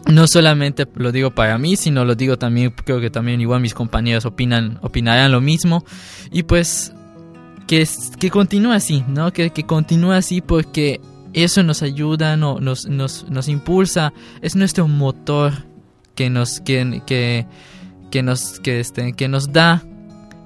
no 0.09 0.27
solamente 0.27 0.87
lo 0.95 1.13
digo 1.13 1.31
para 1.31 1.59
mí, 1.59 1.77
sino 1.77 2.05
lo 2.05 2.15
digo 2.15 2.39
también, 2.39 2.71
creo 2.71 3.01
que 3.01 3.11
también 3.11 3.41
igual 3.41 3.61
mis 3.61 3.75
compañeros 3.75 4.25
opinan, 4.25 4.79
opinarán 4.83 5.31
lo 5.31 5.41
mismo. 5.41 5.85
Y 6.33 6.45
pues 6.45 6.93
que, 7.67 7.87
que 8.19 8.31
continúe 8.31 8.73
así, 8.73 9.05
¿no? 9.07 9.33
Que, 9.33 9.51
que 9.51 9.65
continúe 9.65 10.13
así 10.13 10.41
porque 10.41 11.01
eso 11.35 11.63
nos 11.63 11.83
ayuda, 11.83 12.37
no, 12.37 12.59
nos, 12.59 12.87
nos, 12.87 13.29
nos 13.29 13.49
impulsa, 13.49 14.15
es 14.41 14.57
nuestro 14.57 14.89
motor 14.89 15.53
que 16.15 16.31
nos, 16.31 16.61
que, 16.61 17.03
que, 17.07 17.47
que 18.11 18.23
nos, 18.23 18.61
que, 18.61 18.81
este, 18.81 19.13
que 19.13 19.29
nos 19.29 19.53
da 19.53 19.85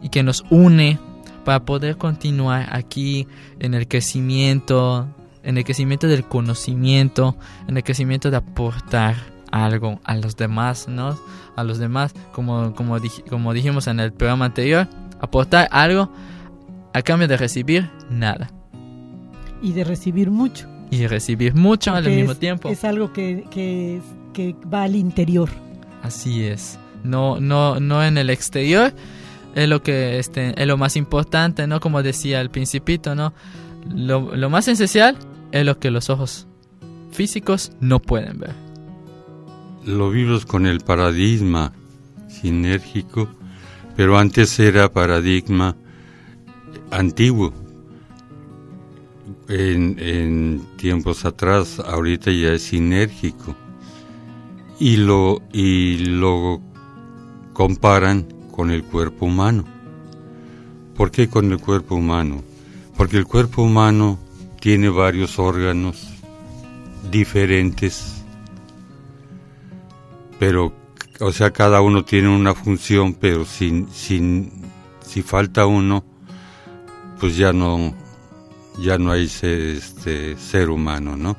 y 0.02 0.08
que 0.08 0.24
nos 0.24 0.44
une 0.50 0.98
para 1.44 1.64
poder 1.64 1.96
continuar 1.96 2.68
aquí 2.70 3.28
en 3.60 3.74
el 3.74 3.86
crecimiento, 3.86 5.08
en 5.44 5.56
el 5.56 5.64
crecimiento 5.64 6.08
del 6.08 6.24
conocimiento, 6.24 7.36
en 7.68 7.76
el 7.76 7.84
crecimiento 7.84 8.30
de 8.30 8.38
aportar 8.38 9.31
algo 9.52 10.00
a 10.02 10.16
los 10.16 10.36
demás, 10.36 10.88
¿no? 10.88 11.16
A 11.54 11.62
los 11.62 11.78
demás, 11.78 12.14
como, 12.32 12.74
como, 12.74 12.98
como 13.28 13.52
dijimos 13.52 13.86
en 13.86 14.00
el 14.00 14.12
programa 14.12 14.46
anterior, 14.46 14.88
aportar 15.20 15.68
algo 15.70 16.10
a 16.92 17.02
cambio 17.02 17.28
de 17.28 17.36
recibir 17.36 17.88
nada. 18.10 18.50
Y 19.62 19.72
de 19.72 19.84
recibir 19.84 20.30
mucho. 20.30 20.68
Y 20.90 20.98
de 20.98 21.08
recibir 21.08 21.54
mucho 21.54 21.94
al 21.94 22.04
mismo 22.04 22.34
tiempo. 22.34 22.68
Es 22.68 22.84
algo 22.84 23.12
que, 23.12 23.44
que, 23.50 24.00
que 24.32 24.56
va 24.72 24.84
al 24.84 24.96
interior. 24.96 25.48
Así 26.02 26.44
es. 26.44 26.78
No, 27.04 27.38
no, 27.40 27.78
no 27.78 28.02
en 28.02 28.18
el 28.18 28.30
exterior. 28.30 28.92
Es 29.54 29.68
lo 29.68 29.82
que 29.82 30.18
este, 30.18 30.60
es 30.60 30.66
lo 30.66 30.78
más 30.78 30.96
importante, 30.96 31.66
¿no? 31.66 31.78
Como 31.78 32.02
decía 32.02 32.40
el 32.40 32.50
principito, 32.50 33.14
¿no? 33.14 33.34
Lo, 33.94 34.34
lo 34.34 34.50
más 34.50 34.66
esencial 34.68 35.16
es 35.52 35.64
lo 35.66 35.78
que 35.78 35.90
los 35.90 36.08
ojos 36.10 36.46
físicos 37.10 37.72
no 37.80 38.00
pueden 38.00 38.38
ver. 38.38 38.71
Lo 39.84 40.10
vimos 40.10 40.46
con 40.46 40.66
el 40.66 40.80
paradigma 40.80 41.72
sinérgico, 42.28 43.28
pero 43.96 44.18
antes 44.18 44.58
era 44.58 44.92
paradigma 44.92 45.76
antiguo. 46.90 47.52
En, 49.48 50.62
tiempos 50.76 51.24
atrás, 51.24 51.80
ahorita 51.80 52.30
ya 52.30 52.52
es 52.52 52.62
sinérgico. 52.62 53.54
Y 54.78 54.96
lo, 54.96 55.42
y 55.52 55.98
lo 56.06 56.60
comparan 57.52 58.26
con 58.50 58.70
el 58.70 58.84
cuerpo 58.84 59.26
humano. 59.26 59.64
¿Por 60.96 61.10
qué 61.10 61.28
con 61.28 61.50
el 61.52 61.58
cuerpo 61.58 61.96
humano? 61.96 62.42
Porque 62.96 63.16
el 63.16 63.26
cuerpo 63.26 63.62
humano 63.62 64.18
tiene 64.60 64.88
varios 64.88 65.38
órganos 65.38 66.08
diferentes, 67.10 68.21
pero, 70.42 70.72
o 71.20 71.30
sea, 71.30 71.52
cada 71.52 71.82
uno 71.82 72.04
tiene 72.04 72.28
una 72.28 72.52
función, 72.52 73.14
pero 73.14 73.44
sin, 73.44 73.88
sin, 73.90 74.50
si 75.00 75.22
falta 75.22 75.66
uno, 75.66 76.02
pues 77.20 77.36
ya 77.36 77.52
no, 77.52 77.94
ya 78.76 78.98
no 78.98 79.12
hay 79.12 79.28
ser, 79.28 79.60
este, 79.60 80.36
ser 80.36 80.68
humano, 80.68 81.16
¿no? 81.16 81.36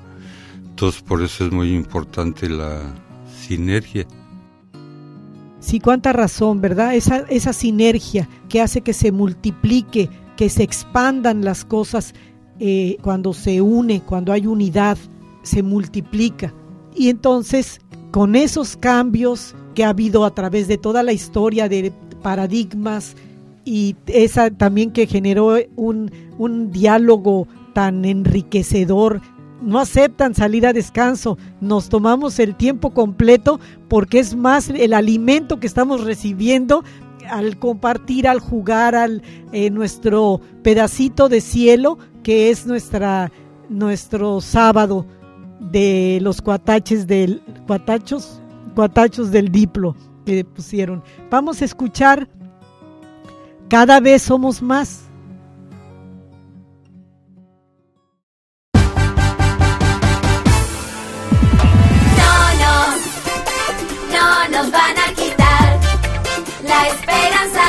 Entonces, 0.69 1.01
por 1.01 1.21
eso 1.21 1.45
es 1.45 1.51
muy 1.51 1.75
importante 1.75 2.47
la 2.47 2.93
sinergia. 3.41 4.07
Sí, 5.59 5.81
cuánta 5.81 6.13
razón, 6.13 6.61
¿verdad? 6.61 6.95
Esa, 6.95 7.25
esa 7.27 7.51
sinergia 7.51 8.29
que 8.47 8.61
hace 8.61 8.79
que 8.79 8.93
se 8.93 9.11
multiplique, 9.11 10.09
que 10.37 10.47
se 10.47 10.63
expandan 10.63 11.43
las 11.43 11.65
cosas 11.65 12.13
eh, 12.57 12.95
cuando 13.01 13.33
se 13.33 13.59
une, 13.59 13.99
cuando 13.99 14.31
hay 14.31 14.47
unidad, 14.47 14.97
se 15.41 15.61
multiplica. 15.61 16.53
Y 16.95 17.09
entonces, 17.09 17.81
con 18.13 18.35
esos 18.35 18.77
cambios 18.77 19.55
que 19.73 19.83
ha 19.83 19.89
habido 19.89 20.23
a 20.23 20.35
través 20.35 20.67
de 20.67 20.77
toda 20.77 21.01
la 21.01 21.13
historia 21.13 21.67
de 21.67 21.91
paradigmas 22.21 23.15
y 23.65 23.95
esa 24.05 24.51
también 24.51 24.91
que 24.91 25.07
generó 25.07 25.55
un, 25.75 26.11
un 26.37 26.71
diálogo 26.71 27.47
tan 27.73 28.05
enriquecedor. 28.05 29.19
No 29.63 29.79
aceptan 29.79 30.35
salir 30.35 30.67
a 30.67 30.73
descanso, 30.73 31.39
nos 31.59 31.89
tomamos 31.89 32.37
el 32.37 32.53
tiempo 32.53 32.91
completo 32.91 33.59
porque 33.87 34.19
es 34.19 34.35
más 34.35 34.69
el 34.69 34.93
alimento 34.93 35.59
que 35.59 35.65
estamos 35.65 36.03
recibiendo 36.03 36.83
al 37.27 37.57
compartir, 37.57 38.27
al 38.27 38.41
jugar, 38.41 38.93
al 38.93 39.23
eh, 39.53 39.71
nuestro 39.71 40.39
pedacito 40.61 41.29
de 41.29 41.41
cielo 41.41 41.97
que 42.21 42.51
es 42.51 42.67
nuestra 42.67 43.31
nuestro 43.69 44.39
sábado 44.39 45.07
de 45.59 46.19
los 46.21 46.41
cuataches 46.41 47.07
del, 47.07 47.41
cuatachos, 47.67 48.41
cuatachos 48.75 49.31
del 49.31 49.49
diplo 49.49 49.95
que 50.25 50.43
pusieron. 50.45 51.03
Vamos 51.29 51.61
a 51.61 51.65
escuchar 51.65 52.27
Cada 53.73 53.99
vez 53.99 54.21
somos 54.21 54.61
más. 54.61 55.01
No 62.19 62.35
nos, 62.61 62.99
no 64.11 64.49
nos 64.51 64.71
van 64.71 64.97
a 64.99 65.13
quitar 65.15 65.79
la 66.63 66.87
esperanza. 66.87 67.62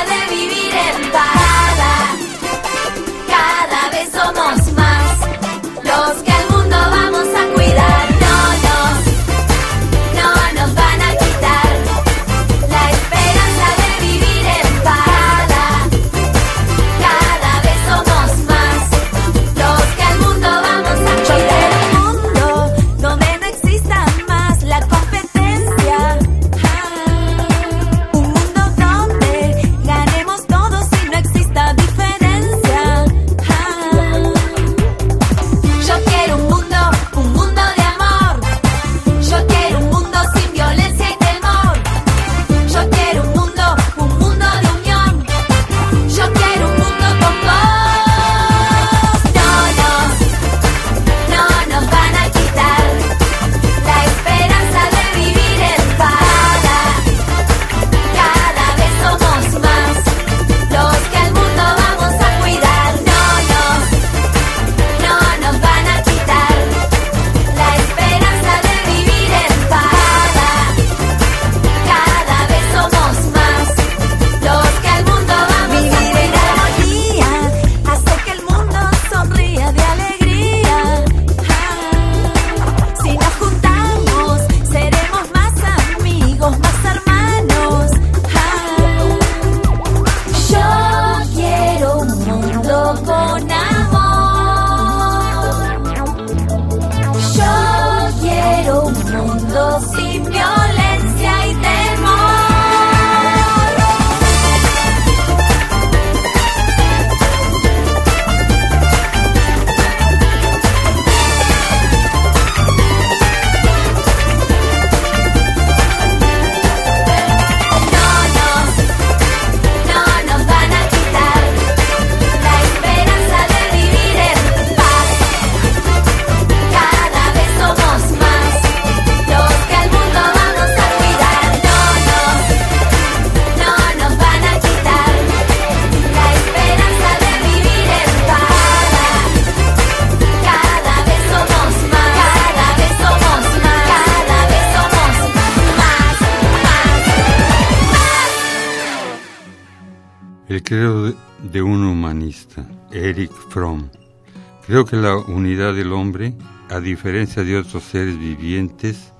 Creo 154.67 154.83
que 154.83 154.95
la 154.95 155.15
unidad 155.17 155.75
del 155.75 155.93
hombre, 155.93 156.33
a 156.71 156.79
diferencia 156.79 157.43
de 157.43 157.55
otros 157.55 157.83
seres 157.83 158.17
vivientes, 158.17 159.13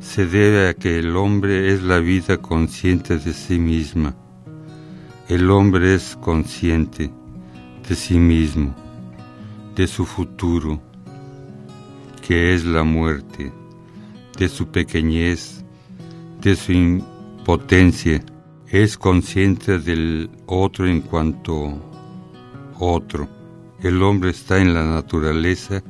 se 0.00 0.26
debe 0.26 0.68
a 0.68 0.74
que 0.74 0.98
el 0.98 1.16
hombre 1.16 1.72
es 1.72 1.82
la 1.82 2.00
vida 2.00 2.38
consciente 2.38 3.18
de 3.18 3.32
sí 3.32 3.60
misma. 3.60 4.16
El 5.28 5.48
hombre 5.52 5.94
es 5.94 6.16
consciente 6.20 7.12
de 7.88 7.94
sí 7.94 8.18
mismo, 8.18 8.74
de 9.76 9.86
su 9.86 10.04
futuro, 10.04 10.82
que 12.26 12.52
es 12.52 12.64
la 12.64 12.82
muerte, 12.82 13.52
de 14.36 14.48
su 14.48 14.72
pequeñez, 14.72 15.64
de 16.40 16.56
su 16.56 16.72
impotencia, 16.72 18.24
es 18.66 18.98
consciente 18.98 19.78
del 19.78 20.30
otro 20.46 20.88
en 20.88 21.00
cuanto 21.00 21.78
otro. 22.80 23.39
El 23.82 24.02
hombre 24.02 24.30
está 24.30 24.60
en 24.60 24.74
la 24.74 24.84
naturaleza 24.84 25.82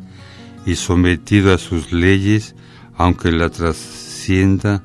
y 0.65 0.77
sometido 0.77 1.53
a 1.53 1.59
sus 1.59 1.93
leyes, 1.93 2.55
aunque 2.97 3.33
la 3.33 3.49
trascienda 3.49 4.83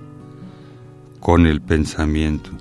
con 1.20 1.46
el 1.46 1.62
pensamiento. 1.62 2.52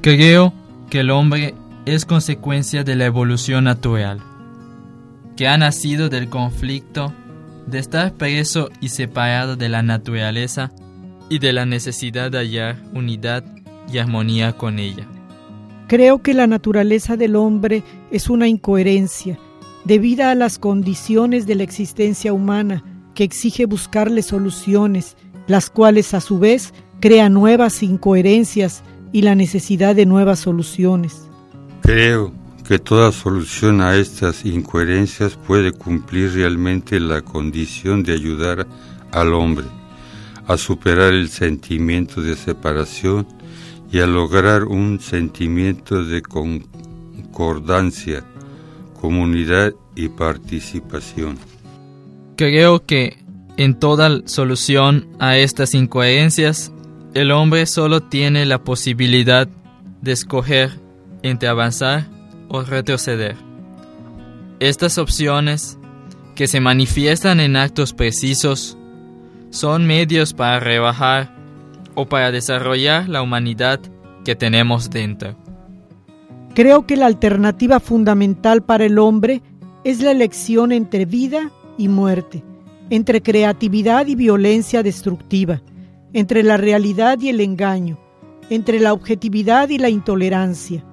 Creo 0.00 0.52
que 0.90 1.00
el 1.00 1.10
hombre 1.10 1.54
es 1.86 2.04
consecuencia 2.04 2.84
de 2.84 2.96
la 2.96 3.06
evolución 3.06 3.64
natural, 3.64 4.20
que 5.36 5.48
ha 5.48 5.56
nacido 5.56 6.08
del 6.08 6.28
conflicto 6.28 7.12
de 7.66 7.78
estar 7.78 8.14
preso 8.14 8.70
y 8.80 8.88
separado 8.88 9.56
de 9.56 9.68
la 9.68 9.82
naturaleza 9.82 10.70
y 11.28 11.38
de 11.38 11.52
la 11.52 11.66
necesidad 11.66 12.30
de 12.30 12.38
hallar 12.38 12.76
unidad 12.92 13.44
y 13.92 13.98
armonía 13.98 14.52
con 14.52 14.78
ella. 14.78 15.06
Creo 15.88 16.20
que 16.20 16.34
la 16.34 16.46
naturaleza 16.46 17.16
del 17.16 17.34
hombre 17.34 17.82
es 18.10 18.28
una 18.28 18.46
incoherencia, 18.46 19.38
debida 19.86 20.30
a 20.30 20.34
las 20.34 20.58
condiciones 20.58 21.46
de 21.46 21.54
la 21.54 21.62
existencia 21.62 22.34
humana, 22.34 22.84
que 23.14 23.24
exige 23.24 23.64
buscarle 23.64 24.20
soluciones, 24.20 25.16
las 25.46 25.70
cuales 25.70 26.12
a 26.12 26.20
su 26.20 26.38
vez 26.38 26.74
crean 27.00 27.32
nuevas 27.32 27.82
incoherencias 27.82 28.82
y 29.12 29.22
la 29.22 29.34
necesidad 29.34 29.96
de 29.96 30.04
nuevas 30.04 30.40
soluciones. 30.40 31.26
Creo 31.80 32.34
que 32.66 32.78
toda 32.78 33.10
solución 33.10 33.80
a 33.80 33.96
estas 33.96 34.44
incoherencias 34.44 35.36
puede 35.36 35.72
cumplir 35.72 36.34
realmente 36.34 37.00
la 37.00 37.22
condición 37.22 38.02
de 38.02 38.12
ayudar 38.12 38.66
al 39.10 39.32
hombre 39.32 39.64
a 40.46 40.58
superar 40.58 41.14
el 41.14 41.30
sentimiento 41.30 42.20
de 42.20 42.36
separación 42.36 43.26
y 43.90 44.00
a 44.00 44.06
lograr 44.06 44.64
un 44.64 45.00
sentimiento 45.00 46.04
de 46.04 46.22
concordancia, 46.22 48.24
comunidad 49.00 49.72
y 49.94 50.08
participación. 50.08 51.38
Creo 52.36 52.84
que 52.84 53.18
en 53.56 53.78
toda 53.78 54.22
solución 54.26 55.08
a 55.18 55.36
estas 55.36 55.74
incoherencias, 55.74 56.72
el 57.14 57.32
hombre 57.32 57.66
solo 57.66 58.02
tiene 58.02 58.46
la 58.46 58.62
posibilidad 58.62 59.48
de 60.02 60.12
escoger 60.12 60.70
entre 61.22 61.48
avanzar 61.48 62.06
o 62.48 62.62
retroceder. 62.62 63.36
Estas 64.60 64.98
opciones, 64.98 65.78
que 66.34 66.46
se 66.46 66.60
manifiestan 66.60 67.40
en 67.40 67.56
actos 67.56 67.92
precisos, 67.92 68.76
son 69.50 69.86
medios 69.86 70.34
para 70.34 70.60
rebajar 70.60 71.37
o 71.98 72.06
para 72.06 72.30
desarrollar 72.30 73.08
la 73.08 73.22
humanidad 73.22 73.80
que 74.24 74.36
tenemos 74.36 74.88
dentro. 74.88 75.36
Creo 76.54 76.86
que 76.86 76.96
la 76.96 77.06
alternativa 77.06 77.80
fundamental 77.80 78.62
para 78.62 78.84
el 78.84 79.00
hombre 79.00 79.42
es 79.82 80.00
la 80.00 80.12
elección 80.12 80.70
entre 80.70 81.06
vida 81.06 81.50
y 81.76 81.88
muerte, 81.88 82.44
entre 82.88 83.20
creatividad 83.20 84.06
y 84.06 84.14
violencia 84.14 84.84
destructiva, 84.84 85.60
entre 86.12 86.44
la 86.44 86.56
realidad 86.56 87.20
y 87.20 87.30
el 87.30 87.40
engaño, 87.40 87.98
entre 88.48 88.78
la 88.78 88.92
objetividad 88.92 89.68
y 89.68 89.78
la 89.78 89.88
intolerancia, 89.88 90.84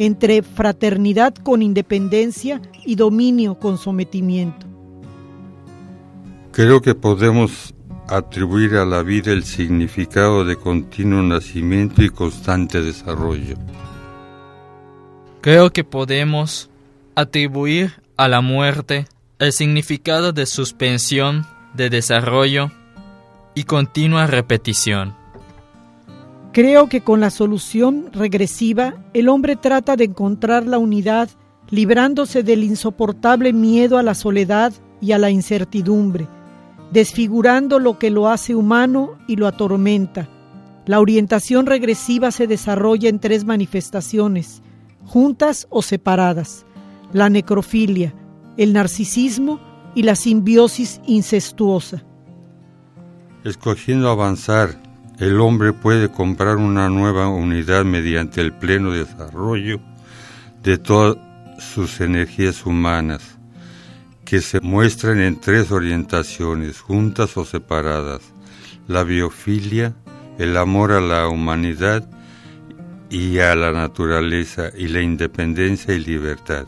entre 0.00 0.42
fraternidad 0.42 1.36
con 1.36 1.62
independencia 1.62 2.60
y 2.84 2.96
dominio 2.96 3.60
con 3.60 3.78
sometimiento. 3.78 4.66
Creo 6.50 6.80
que 6.80 6.96
podemos 6.96 7.76
atribuir 8.08 8.76
a 8.76 8.86
la 8.86 9.02
vida 9.02 9.32
el 9.32 9.44
significado 9.44 10.44
de 10.44 10.56
continuo 10.56 11.22
nacimiento 11.22 12.02
y 12.02 12.08
constante 12.08 12.80
desarrollo. 12.80 13.56
Creo 15.42 15.70
que 15.70 15.84
podemos 15.84 16.70
atribuir 17.14 18.02
a 18.16 18.28
la 18.28 18.40
muerte 18.40 19.06
el 19.38 19.52
significado 19.52 20.32
de 20.32 20.46
suspensión, 20.46 21.46
de 21.74 21.90
desarrollo 21.90 22.70
y 23.54 23.64
continua 23.64 24.26
repetición. 24.26 25.14
Creo 26.52 26.88
que 26.88 27.02
con 27.02 27.20
la 27.20 27.30
solución 27.30 28.10
regresiva 28.12 28.94
el 29.12 29.28
hombre 29.28 29.54
trata 29.54 29.96
de 29.96 30.04
encontrar 30.04 30.66
la 30.66 30.78
unidad 30.78 31.28
librándose 31.70 32.42
del 32.42 32.64
insoportable 32.64 33.52
miedo 33.52 33.98
a 33.98 34.02
la 34.02 34.14
soledad 34.14 34.72
y 35.00 35.12
a 35.12 35.18
la 35.18 35.30
incertidumbre 35.30 36.26
desfigurando 36.92 37.78
lo 37.78 37.98
que 37.98 38.10
lo 38.10 38.28
hace 38.28 38.54
humano 38.54 39.18
y 39.26 39.36
lo 39.36 39.46
atormenta. 39.46 40.28
La 40.86 41.00
orientación 41.00 41.66
regresiva 41.66 42.30
se 42.30 42.46
desarrolla 42.46 43.08
en 43.08 43.18
tres 43.18 43.44
manifestaciones, 43.44 44.62
juntas 45.04 45.66
o 45.70 45.82
separadas, 45.82 46.64
la 47.12 47.28
necrofilia, 47.28 48.14
el 48.56 48.72
narcisismo 48.72 49.60
y 49.94 50.02
la 50.02 50.16
simbiosis 50.16 51.00
incestuosa. 51.06 52.04
Escogiendo 53.44 54.10
avanzar, 54.10 54.80
el 55.18 55.40
hombre 55.40 55.72
puede 55.72 56.10
comprar 56.10 56.56
una 56.56 56.88
nueva 56.88 57.28
unidad 57.28 57.84
mediante 57.84 58.40
el 58.40 58.52
pleno 58.52 58.92
desarrollo 58.92 59.80
de 60.62 60.78
todas 60.78 61.16
sus 61.58 62.00
energías 62.00 62.64
humanas 62.64 63.37
que 64.28 64.42
se 64.42 64.60
muestran 64.60 65.22
en 65.22 65.40
tres 65.40 65.72
orientaciones, 65.72 66.82
juntas 66.82 67.34
o 67.38 67.46
separadas, 67.46 68.20
la 68.86 69.02
biofilia, 69.02 69.94
el 70.38 70.58
amor 70.58 70.92
a 70.92 71.00
la 71.00 71.28
humanidad 71.28 72.06
y 73.08 73.38
a 73.38 73.54
la 73.54 73.72
naturaleza 73.72 74.64
y 74.76 74.88
la 74.88 75.00
independencia 75.00 75.94
y 75.94 76.04
libertad. 76.04 76.66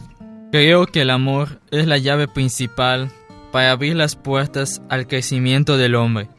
Creo 0.53 0.87
que 0.87 1.03
el 1.03 1.11
amor 1.11 1.61
es 1.71 1.87
la 1.87 1.99
llave 1.99 2.29
principal 2.29 3.13
para 3.53 3.73
abrir 3.73 3.95
las 3.95 4.17
puertas 4.17 4.81
al 4.89 5.07
crecimiento 5.07 5.77
del 5.77 5.97
hombre. 5.97 6.31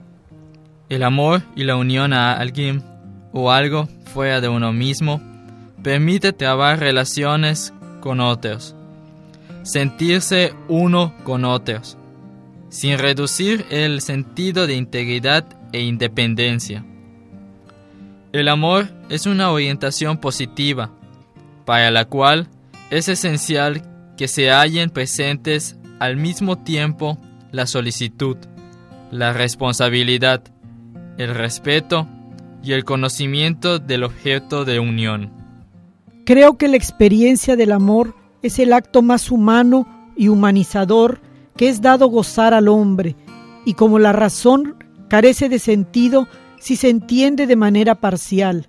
El 0.90 1.04
amor 1.04 1.44
y 1.56 1.66
la 1.66 1.76
unión 1.76 2.14
a 2.14 2.34
alguien 2.34 2.84
o 3.32 3.52
algo 3.52 3.88
fuera 4.12 4.42
de 4.42 4.50
uno 4.50 4.74
mismo 4.74 5.22
permite 5.84 6.34
trabar 6.34 6.80
relaciones 6.80 7.76
con 8.00 8.22
otros 8.22 8.76
sentirse 9.64 10.54
uno 10.68 11.14
con 11.24 11.46
otros, 11.46 11.98
sin 12.70 12.98
reducir 12.98 13.66
el 13.70 14.02
sentido 14.02 14.68
de 14.68 14.76
integridad 14.76 15.46
e 15.72 15.82
independencia. 15.82 16.86
El 18.32 18.48
amor 18.48 18.90
es 19.10 19.26
una 19.26 19.52
orientación 19.52 20.18
positiva, 20.18 20.92
para 21.66 21.92
la 21.92 22.06
cual 22.06 22.48
es 22.90 23.10
esencial 23.10 23.82
que 24.18 24.28
se 24.28 24.52
hallen 24.52 24.90
presentes 24.90 25.78
al 26.00 26.18
mismo 26.18 26.58
tiempo 26.58 27.18
la 27.52 27.68
solicitud, 27.68 28.38
la 29.12 29.34
responsabilidad, 29.34 30.44
el 31.18 31.36
respeto 31.36 32.08
y 32.64 32.74
el 32.74 32.86
conocimiento 32.86 33.80
del 33.80 34.04
objeto 34.04 34.66
de 34.66 34.80
unión. 34.80 35.32
Creo 36.26 36.58
que 36.58 36.68
la 36.68 36.78
experiencia 36.78 37.56
del 37.56 37.72
amor 37.72 38.16
es 38.42 38.60
el 38.60 38.74
acto 38.74 39.02
más 39.02 39.32
humano 39.32 39.88
y 40.16 40.28
humanizador 40.28 41.22
que 41.56 41.70
es 41.70 41.82
dado 41.82 42.08
gozar 42.08 42.54
al 42.54 42.68
hombre, 42.68 43.16
y 43.66 43.74
como 43.74 44.00
la 44.00 44.14
razón 44.14 44.76
carece 45.10 45.50
de 45.50 45.60
sentido 45.60 46.28
si 46.60 46.76
se 46.76 46.90
entiende 46.90 47.48
de 47.48 47.56
manera 47.56 47.96
parcial. 47.96 48.68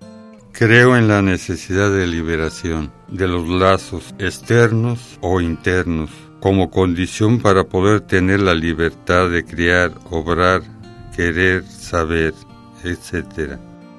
Creo 0.53 0.97
en 0.97 1.09
la 1.09 1.23
necesidad 1.23 1.91
de 1.91 2.07
liberación 2.07 2.93
de 3.09 3.27
los 3.27 3.49
lazos 3.49 4.15
externos 4.19 5.19
o 5.21 5.41
internos 5.41 6.11
como 6.41 6.71
condición 6.71 7.39
para 7.39 7.65
poder 7.65 8.01
tener 8.01 8.41
la 8.41 8.55
libertad 8.55 9.31
de 9.31 9.45
criar, 9.45 9.93
obrar, 10.11 10.63
querer, 11.17 11.65
saber, 11.65 12.35
etc. 12.85 13.59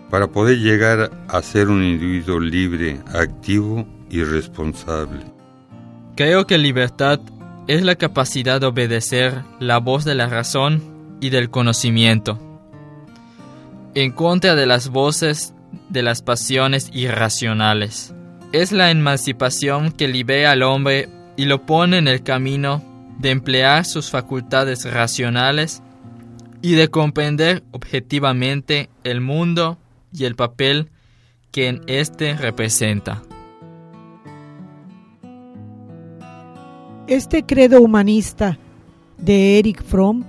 Para 0.10 0.28
poder 0.28 0.60
llegar 0.60 1.10
a 1.28 1.42
ser 1.42 1.70
un 1.70 1.84
individuo 1.84 2.40
libre, 2.40 3.02
activo 3.14 3.88
y 4.10 4.24
responsable. 4.24 5.33
Creo 6.16 6.46
que 6.46 6.60
libertad 6.60 7.20
es 7.68 7.84
la 7.84 7.96
capacidad 7.96 8.62
de 8.62 8.68
obedecer 8.68 9.42
la 9.60 9.80
voz 9.80 10.06
de 10.06 10.14
la 10.14 10.28
razón 10.28 11.18
y 11.22 11.32
del 11.32 11.50
conocimiento, 11.50 12.38
en 13.96 14.12
contra 14.12 14.54
de 14.54 14.68
las 14.68 14.90
voces 14.90 15.56
de 15.90 16.04
las 16.04 16.22
pasiones 16.22 16.92
irracionales. 16.94 18.14
es 18.52 18.72
la 18.72 18.92
emancipación 18.92 19.92
que 19.92 20.08
libera 20.08 20.52
al 20.52 20.62
hombre 20.62 21.10
y 21.36 21.46
lo 21.46 21.66
pone 21.66 21.98
en 21.98 22.08
el 22.08 22.22
camino 22.22 22.84
de 23.18 23.32
emplear 23.32 23.84
sus 23.84 24.12
facultades 24.12 24.86
racionales 24.86 25.82
y 26.62 26.74
de 26.74 26.90
comprender 26.90 27.64
objetivamente 27.72 28.92
el 29.04 29.22
mundo 29.22 29.80
y 30.14 30.26
el 30.26 30.36
papel 30.36 30.92
que 31.52 31.68
en 31.68 31.82
éste 31.88 32.38
representa. 32.38 33.24
Este 37.14 37.46
credo 37.46 37.80
humanista 37.80 38.58
de 39.20 39.60
Eric 39.60 39.84
Fromm 39.84 40.24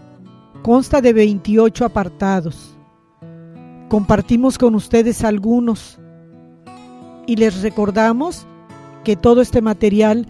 consta 0.62 1.00
de 1.00 1.14
28 1.14 1.82
apartados. 1.82 2.76
Compartimos 3.88 4.58
con 4.58 4.74
ustedes 4.74 5.24
algunos 5.24 5.98
y 7.26 7.36
les 7.36 7.62
recordamos 7.62 8.46
que 9.02 9.16
todo 9.16 9.40
este 9.40 9.62
material 9.62 10.26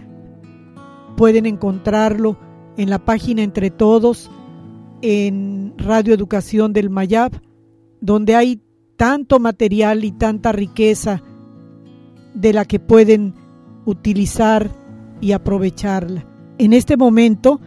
pueden 1.17 1.45
encontrarlo 1.45 2.37
en 2.77 2.89
la 2.89 2.99
página 2.99 3.43
Entre 3.43 3.69
Todos, 3.69 4.31
en 5.01 5.73
Radio 5.77 6.13
Educación 6.13 6.71
del 6.71 6.89
Mayab, 6.89 7.33
donde 7.99 8.33
hay 8.33 8.61
tanto 8.95 9.39
material 9.39 10.05
y 10.05 10.13
tanta 10.13 10.53
riqueza 10.53 11.21
de 12.33 12.53
la 12.53 12.63
que 12.63 12.79
pueden 12.79 13.33
utilizar 13.83 14.71
y 15.19 15.33
aprovecharla. 15.33 16.27
En 16.57 16.71
este 16.71 16.95
momento 16.95 17.59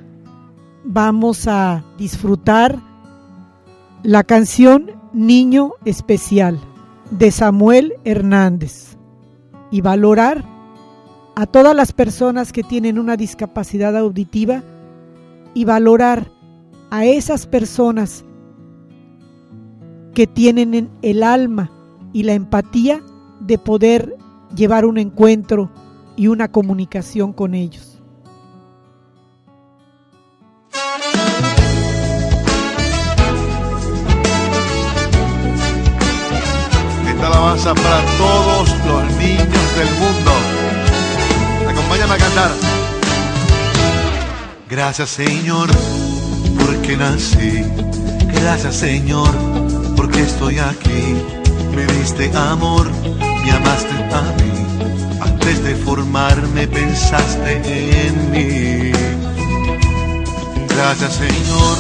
vamos 0.83 1.47
a 1.47 1.85
disfrutar 1.99 2.81
la 4.03 4.25
canción 4.25 4.93
Niño 5.13 5.75
Especial 5.85 6.59
de 7.11 7.31
Samuel 7.31 7.95
Hernández 8.05 8.97
y 9.71 9.83
valorar 9.83 10.43
a 11.37 11.45
todas 11.45 11.77
las 11.77 11.93
personas 11.93 12.51
que 12.51 12.63
tienen 12.63 12.99
una 12.99 13.19
discapacidad 13.19 13.95
auditiva 13.95 14.63
y 15.53 15.67
valorar 15.67 16.33
a 16.91 17.05
esas 17.05 17.47
personas 17.47 18.25
que 20.15 20.27
tienen 20.27 20.89
el 21.03 21.23
alma 21.23 21.71
y 22.15 22.23
la 22.23 22.33
empatía 22.33 23.03
de 23.41 23.59
poder 23.59 24.17
llevar 24.57 24.87
un 24.87 24.97
encuentro 24.97 25.71
y 26.17 26.29
una 26.29 26.51
comunicación 26.51 27.35
con 27.35 27.55
ellos. 27.55 27.88
Alabanza 37.49 37.75
para 37.75 38.05
todos 38.19 38.69
los 38.87 39.17
niños 39.17 39.77
del 39.77 39.91
mundo. 39.95 40.33
Acompáñame 41.69 42.15
a 42.15 42.19
cantar. 42.19 42.51
Gracias 44.69 45.11
Señor, 45.11 45.69
porque 46.59 46.97
nací. 46.97 47.65
Gracias 48.41 48.77
Señor, 48.77 49.31
porque 49.97 50.23
estoy 50.23 50.59
aquí. 50.59 51.15
Me 51.75 51.87
diste 51.95 52.31
amor, 52.37 52.91
me 53.19 53.51
amaste 53.51 53.95
a 54.13 54.23
mí. 54.39 55.21
Antes 55.21 55.65
de 55.65 55.75
formarme 55.77 56.67
pensaste 56.69 58.07
en 58.07 58.31
mí. 58.31 58.93
Gracias 60.69 61.15
Señor, 61.15 61.77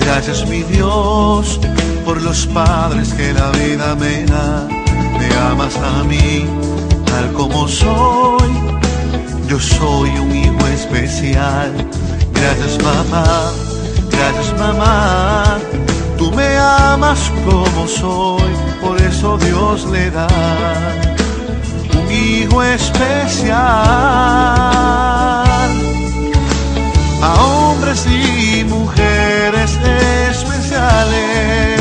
gracias 0.00 0.46
mi 0.48 0.62
Dios 0.62 1.60
por 2.04 2.20
los 2.22 2.46
padres 2.46 3.12
que 3.14 3.32
la 3.32 3.50
vida 3.50 3.94
me 3.94 4.24
da. 4.24 4.81
Me 5.22 5.36
amas 5.36 5.76
a 5.76 6.02
mí 6.02 6.46
tal 7.06 7.32
como 7.32 7.68
soy. 7.68 8.52
Yo 9.48 9.58
soy 9.60 10.10
un 10.18 10.34
hijo 10.34 10.66
especial. 10.66 11.70
Gracias 12.34 12.82
mamá, 12.82 13.52
gracias 14.10 14.58
mamá. 14.58 15.58
Tú 16.18 16.32
me 16.32 16.56
amas 16.58 17.30
como 17.44 17.86
soy, 17.86 18.52
por 18.80 19.00
eso 19.00 19.38
Dios 19.38 19.86
le 19.92 20.10
da 20.10 20.26
un 21.98 22.10
hijo 22.10 22.62
especial 22.62 23.58
a 27.22 27.30
hombres 27.44 28.06
y 28.06 28.64
mujeres 28.64 29.78
especiales. 30.30 31.71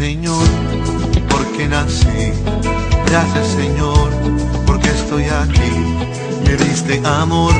Señor, 0.00 0.48
porque 1.28 1.68
nací. 1.68 2.32
Gracias 3.04 3.48
Señor, 3.48 4.08
porque 4.66 4.88
estoy 4.88 5.24
aquí. 5.24 5.72
Me 6.42 6.56
diste 6.56 7.02
amor, 7.04 7.52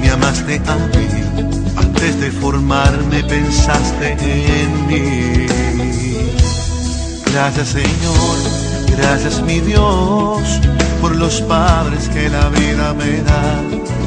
me 0.00 0.08
amaste 0.08 0.62
a 0.66 0.76
mí. 0.76 1.08
Antes 1.76 2.20
de 2.22 2.30
formarme 2.30 3.22
pensaste 3.24 4.12
en 4.12 4.86
mí. 4.86 5.46
Gracias 7.30 7.68
Señor, 7.68 8.36
gracias 8.96 9.42
mi 9.42 9.60
Dios, 9.60 10.40
por 11.02 11.14
los 11.14 11.42
padres 11.42 12.08
que 12.08 12.30
la 12.30 12.48
vida 12.48 12.94
me 12.94 13.20
da. 13.28 13.60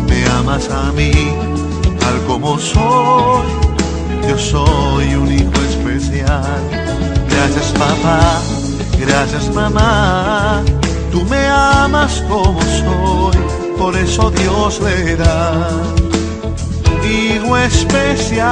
Me 0.09 0.25
amas 0.39 0.67
a 0.71 0.91
mí, 0.93 1.11
tal 1.99 2.19
como 2.25 2.57
soy. 2.57 3.45
Yo 4.27 4.35
soy 4.35 5.13
un 5.13 5.31
hijo 5.31 5.61
especial. 5.69 6.86
Gracias 7.47 7.71
papá, 7.71 8.41
gracias 8.99 9.55
mamá. 9.55 10.61
Tú 11.13 11.23
me 11.29 11.47
amas 11.47 12.21
como 12.27 12.59
soy, 12.61 13.37
por 13.77 13.95
eso 13.95 14.29
Dios 14.31 14.81
le 14.81 15.15
da 15.15 15.69
hijo 17.05 17.57
especial 17.57 18.45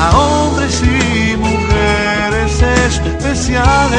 a 0.00 0.10
hombres 0.16 0.82
y 0.82 1.36
mujeres 1.36 2.62
especiales. 2.86 3.98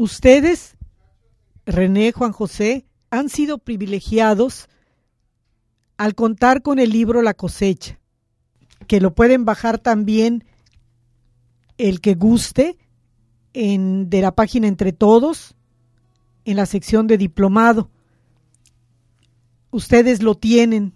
Ustedes, 0.00 0.78
René, 1.66 2.12
Juan 2.12 2.32
José, 2.32 2.86
han 3.10 3.28
sido 3.28 3.58
privilegiados 3.58 4.70
al 5.98 6.14
contar 6.14 6.62
con 6.62 6.78
el 6.78 6.88
libro 6.88 7.20
La 7.20 7.34
cosecha, 7.34 8.00
que 8.86 8.98
lo 8.98 9.14
pueden 9.14 9.44
bajar 9.44 9.78
también 9.78 10.46
el 11.76 12.00
que 12.00 12.14
guste 12.14 12.78
en, 13.52 14.08
de 14.08 14.22
la 14.22 14.34
página 14.34 14.68
Entre 14.68 14.94
Todos, 14.94 15.54
en 16.46 16.56
la 16.56 16.64
sección 16.64 17.06
de 17.06 17.18
diplomado. 17.18 17.90
Ustedes 19.70 20.22
lo 20.22 20.34
tienen, 20.34 20.94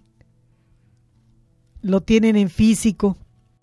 lo 1.82 2.00
tienen 2.00 2.36
en 2.36 2.48
físico. 2.48 3.18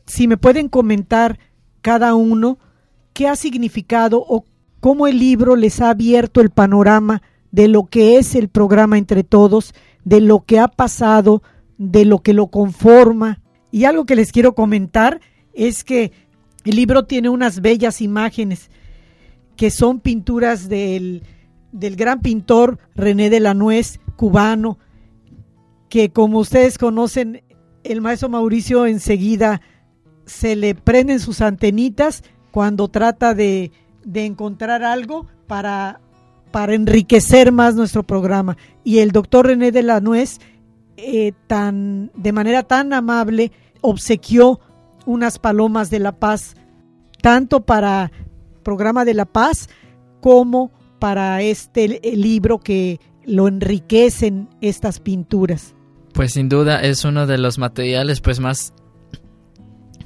Si 0.06 0.27
me 0.27 0.38
pueden 0.38 0.69
comentar 0.69 1.39
cada 1.82 2.13
uno 2.13 2.60
qué 3.13 3.27
ha 3.27 3.36
significado 3.36 4.23
o 4.23 4.45
cómo 4.82 5.08
el 5.08 5.20
libro 5.20 5.56
les 5.56 5.80
ha 5.80 5.91
abierto 5.91 6.41
el 6.41 6.50
panorama 6.50 7.22
de 7.52 7.70
lo 7.70 7.86
que 7.86 8.17
es 8.17 8.36
el 8.36 8.50
programa 8.50 8.98
Entre 8.98 9.24
Todos, 9.24 9.74
de 10.04 10.20
lo 10.20 10.44
que 10.44 10.60
ha 10.60 10.67
pasado, 10.67 11.44
de 11.78 12.04
lo 12.04 12.20
que 12.20 12.34
lo 12.34 12.48
conforma. 12.48 13.41
Y 13.72 13.86
algo 13.86 14.06
que 14.06 14.15
les 14.15 14.32
quiero 14.32 14.56
comentar 14.56 15.22
es 15.54 15.84
que 15.84 16.12
el 16.65 16.76
libro 16.76 17.06
tiene 17.06 17.30
unas 17.30 17.62
bellas 17.62 18.02
imágenes 18.02 18.70
que 19.56 19.70
son 19.70 20.00
pinturas 20.00 20.67
del, 20.67 21.24
del 21.72 21.96
gran 21.96 22.22
pintor 22.22 22.80
René 22.96 23.30
de 23.30 23.39
la 23.39 23.54
Nuez, 23.54 24.00
cubano, 24.15 24.80
que 25.89 26.10
como 26.10 26.39
ustedes 26.39 26.78
conocen, 26.78 27.44
el 27.84 28.02
maestro 28.02 28.30
Mauricio 28.30 28.88
enseguida 28.88 29.62
se 30.26 30.56
le 30.56 30.74
prenden 30.74 31.20
sus 31.20 31.41
antenitas 31.41 32.24
cuando 32.52 32.88
trata 32.88 33.34
de, 33.34 33.72
de 34.04 34.26
encontrar 34.26 34.84
algo 34.84 35.28
para, 35.48 36.02
para 36.52 36.74
enriquecer 36.74 37.52
más 37.52 37.76
nuestro 37.76 38.04
programa. 38.04 38.58
Y 38.84 39.00
el 39.00 39.12
doctor 39.12 39.48
René 39.48 39.72
de 39.72 39.84
la 39.84 40.00
Nuez, 40.00 40.40
eh, 40.98 41.34
tan, 41.48 42.12
de 42.16 42.32
manera 42.32 42.64
tan 42.64 42.94
amable, 42.94 43.52
obsequió 43.82 44.60
unas 45.06 45.40
palomas 45.40 45.90
de 45.90 46.00
la 46.00 46.12
paz, 46.14 46.56
tanto 47.22 47.62
para 47.62 48.12
programa 48.64 49.06
de 49.06 49.14
la 49.14 49.26
paz 49.26 49.70
como 50.22 50.72
para 51.00 51.42
este 51.42 52.00
libro 52.16 52.60
que 52.60 53.00
lo 53.26 53.48
enriquecen 53.48 54.50
estas 54.62 55.00
pinturas. 55.00 55.76
Pues 56.14 56.34
sin 56.34 56.50
duda 56.50 56.82
es 56.82 57.06
uno 57.06 57.26
de 57.26 57.38
los 57.38 57.58
materiales 57.58 58.22
pues 58.22 58.40
más 58.40 58.74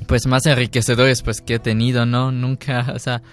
pues 0.07 0.27
más 0.27 0.45
enriquecedores 0.45 1.21
pues 1.21 1.41
que 1.41 1.55
he 1.55 1.59
tenido, 1.59 2.05
¿no? 2.05 2.31
Nunca, 2.31 2.93
o 2.93 2.99
sea, 2.99 3.23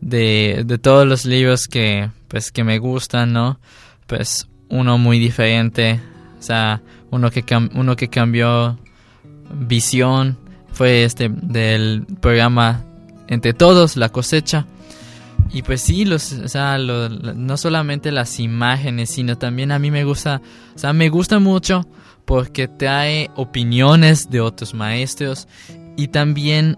de, 0.00 0.62
de 0.66 0.78
todos 0.78 1.06
los 1.06 1.24
libros 1.24 1.66
que 1.66 2.10
pues 2.28 2.50
que 2.52 2.64
me 2.64 2.78
gustan, 2.78 3.32
¿no? 3.32 3.58
Pues 4.06 4.48
uno 4.68 4.98
muy 4.98 5.18
diferente, 5.18 6.00
o 6.38 6.42
sea, 6.42 6.82
uno 7.10 7.30
que 7.30 7.44
cam- 7.44 7.70
uno 7.74 7.96
que 7.96 8.08
cambió 8.08 8.78
visión 9.52 10.36
fue 10.72 11.04
este 11.04 11.28
del 11.28 12.04
programa 12.20 12.82
Entre 13.28 13.54
todos 13.54 13.96
la 13.96 14.08
cosecha. 14.10 14.66
Y 15.52 15.62
pues 15.62 15.80
sí, 15.80 16.04
los, 16.04 16.32
o 16.32 16.48
sea, 16.48 16.76
no 16.78 17.56
solamente 17.56 18.10
las 18.12 18.40
imágenes, 18.40 19.10
sino 19.10 19.36
también 19.38 19.70
a 19.72 19.78
mí 19.78 19.90
me 19.90 20.04
gusta, 20.04 20.40
o 20.74 20.78
sea, 20.78 20.92
me 20.92 21.08
gusta 21.08 21.38
mucho 21.38 21.86
porque 22.24 22.66
trae 22.68 23.30
opiniones 23.36 24.28
de 24.30 24.40
otros 24.40 24.74
maestros 24.74 25.46
y 25.96 26.08
también 26.08 26.76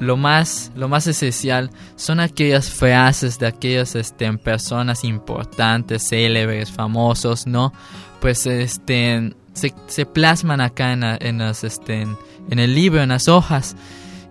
lo 0.00 0.16
más, 0.16 0.72
lo 0.74 0.88
más 0.88 1.06
esencial 1.06 1.70
son 1.96 2.20
aquellas 2.20 2.70
frases 2.70 3.38
de 3.38 3.46
aquellas 3.46 3.94
este, 3.94 4.30
personas 4.34 5.04
importantes, 5.04 6.08
célebres, 6.08 6.70
famosos, 6.70 7.46
¿no? 7.46 7.72
Pues 8.20 8.46
este, 8.46 9.34
se, 9.54 10.06
plasman 10.06 10.60
acá 10.60 10.92
en, 10.92 11.02
en, 11.02 11.38
las, 11.38 11.64
este, 11.64 12.02
en 12.02 12.58
el 12.58 12.74
libro, 12.74 13.02
en 13.02 13.10
las 13.10 13.28
hojas. 13.28 13.76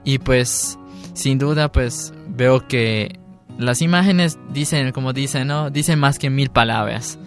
Y 0.04 0.20
pues, 0.20 0.78
sin 1.14 1.40
duda, 1.40 1.72
pues 1.72 2.14
veo 2.28 2.68
que 2.68 3.20
las 3.58 3.82
imágenes 3.82 4.38
dicen, 4.54 4.92
como 4.92 5.14
dicen, 5.14 5.48
¿no? 5.48 5.70
Dicen 5.70 6.00
más 6.00 6.20
que 6.20 6.30
mil 6.30 6.50
palabras. 6.50 7.18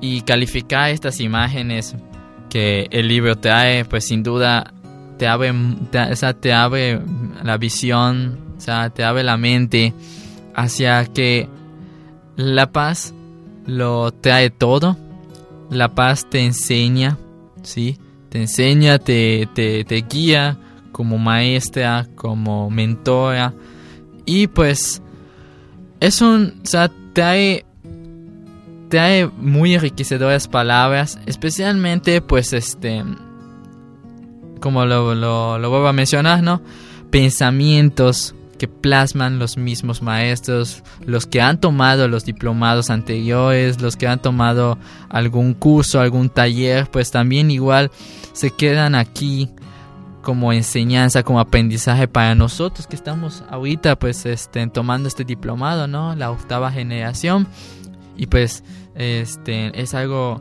Y 0.00 0.22
calificar 0.22 0.90
estas 0.90 1.20
imágenes 1.20 1.94
que 2.48 2.88
el 2.90 3.08
libro 3.08 3.36
trae, 3.36 3.84
pues 3.84 4.06
sin 4.06 4.22
duda 4.22 4.72
te 5.22 5.28
abre, 5.28 5.54
te, 6.40 6.52
abre 6.52 7.00
la 7.44 7.56
visión, 7.56 8.40
o 8.58 8.60
sea, 8.60 8.90
te 8.90 9.04
abre 9.04 9.22
la 9.22 9.36
mente 9.36 9.94
hacia 10.52 11.04
que 11.04 11.48
la 12.34 12.72
paz 12.72 13.14
lo 13.64 14.10
trae 14.10 14.50
todo. 14.50 14.96
La 15.70 15.94
paz 15.94 16.28
te 16.28 16.44
enseña, 16.44 17.18
¿sí? 17.62 18.00
Te 18.30 18.40
enseña, 18.40 18.98
te, 18.98 19.48
te, 19.54 19.84
te 19.84 20.04
guía 20.10 20.58
como 20.90 21.18
maestra, 21.18 22.08
como 22.16 22.68
mentora. 22.68 23.54
Y 24.26 24.48
pues 24.48 25.02
es 26.00 26.20
un, 26.20 26.62
o 26.64 26.66
sea, 26.66 26.90
trae, 27.12 27.64
trae 28.88 29.28
muy 29.28 29.74
enriquecedoras 29.74 30.48
palabras, 30.48 31.20
especialmente 31.26 32.20
pues 32.22 32.52
este, 32.52 33.04
como 34.62 34.86
lo, 34.86 35.14
lo, 35.14 35.58
lo 35.58 35.70
vuelvo 35.70 35.88
a 35.88 35.92
mencionar, 35.92 36.42
¿no? 36.42 36.62
Pensamientos 37.10 38.34
que 38.58 38.68
plasman 38.68 39.40
los 39.40 39.56
mismos 39.56 40.02
maestros, 40.02 40.84
los 41.04 41.26
que 41.26 41.40
han 41.40 41.60
tomado 41.60 42.06
los 42.06 42.24
diplomados 42.24 42.90
anteriores, 42.90 43.82
los 43.82 43.96
que 43.96 44.06
han 44.06 44.22
tomado 44.22 44.78
algún 45.08 45.52
curso, 45.52 46.00
algún 46.00 46.30
taller, 46.30 46.88
pues 46.88 47.10
también 47.10 47.50
igual 47.50 47.90
se 48.32 48.50
quedan 48.50 48.94
aquí 48.94 49.50
como 50.22 50.52
enseñanza, 50.52 51.24
como 51.24 51.40
aprendizaje 51.40 52.06
para 52.06 52.36
nosotros 52.36 52.86
que 52.86 52.94
estamos 52.94 53.42
ahorita 53.50 53.98
pues 53.98 54.24
este, 54.26 54.64
tomando 54.68 55.08
este 55.08 55.24
diplomado, 55.24 55.88
¿no? 55.88 56.14
La 56.14 56.30
octava 56.30 56.70
generación. 56.70 57.48
Y 58.16 58.26
pues 58.26 58.62
este 58.94 59.72
es 59.80 59.92
algo 59.94 60.40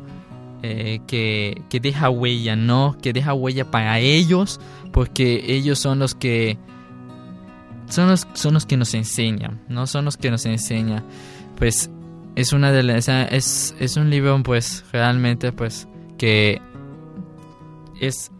eh, 0.64 1.00
que, 1.08 1.62
que 1.70 1.80
deja 1.80 2.10
huella, 2.10 2.56
¿no? 2.56 2.98
Que 3.02 3.14
deja 3.14 3.34
huella 3.34 3.70
para 3.70 4.00
ellos, 4.00 4.60
porque 4.92 5.44
ellos 5.48 5.80
son 5.80 6.00
los 6.00 6.16
que 6.16 6.58
son 7.90 8.10
los, 8.10 8.28
son 8.34 8.54
los 8.54 8.66
que 8.66 8.78
nos 8.78 8.94
enseñan, 8.94 9.62
¿no? 9.68 9.88
Son 9.88 10.06
los 10.06 10.18
que 10.18 10.32
nos 10.32 10.46
enseñan. 10.46 11.04
Pues 11.58 11.90
es 12.36 12.54
una 12.54 12.72
de 12.72 12.98
es, 13.32 13.76
es 13.80 13.98
un 13.98 14.10
libro 14.10 14.42
pues 14.44 14.86
realmente 14.92 15.52
pues 15.52 15.88
que 16.18 16.62
es 18.00 18.32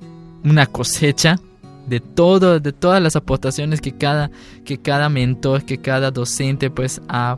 una 0.44 0.66
cosecha 0.66 1.38
de 1.88 2.00
todo 2.00 2.60
de 2.60 2.72
todas 2.72 3.02
las 3.02 3.16
aportaciones 3.16 3.82
que 3.82 3.98
cada 3.98 4.32
que 4.64 4.78
cada 4.78 5.10
mentor 5.10 5.66
que 5.66 5.80
cada 5.80 6.12
docente 6.12 6.70
pues 6.70 7.02
ha 7.10 7.38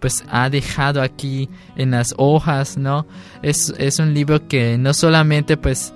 pues 0.00 0.24
ha 0.30 0.50
dejado 0.50 1.02
aquí 1.02 1.48
en 1.76 1.92
las 1.92 2.14
hojas 2.16 2.76
no 2.76 3.06
es, 3.42 3.72
es 3.78 3.98
un 3.98 4.14
libro 4.14 4.46
que 4.48 4.78
no 4.78 4.94
solamente 4.94 5.56
pues 5.56 5.92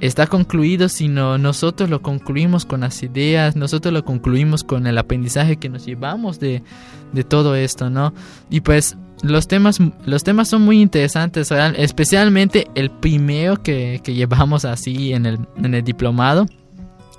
está 0.00 0.26
concluido 0.26 0.88
sino 0.88 1.38
nosotros 1.38 1.90
lo 1.90 2.02
concluimos 2.02 2.64
con 2.64 2.80
las 2.80 3.02
ideas 3.02 3.56
nosotros 3.56 3.92
lo 3.92 4.04
concluimos 4.04 4.62
con 4.64 4.86
el 4.86 4.98
aprendizaje 4.98 5.56
que 5.56 5.68
nos 5.68 5.86
llevamos 5.86 6.38
de, 6.38 6.62
de 7.12 7.24
todo 7.24 7.54
esto 7.56 7.90
no 7.90 8.12
y 8.50 8.60
pues 8.60 8.96
los 9.22 9.48
temas 9.48 9.78
los 10.06 10.22
temas 10.22 10.48
son 10.48 10.62
muy 10.62 10.80
interesantes 10.80 11.50
especialmente 11.76 12.68
el 12.74 12.90
primero 12.90 13.62
que, 13.62 14.00
que 14.04 14.14
llevamos 14.14 14.64
así 14.64 15.12
en 15.12 15.26
el, 15.26 15.38
en 15.56 15.74
el 15.74 15.82
diplomado 15.82 16.46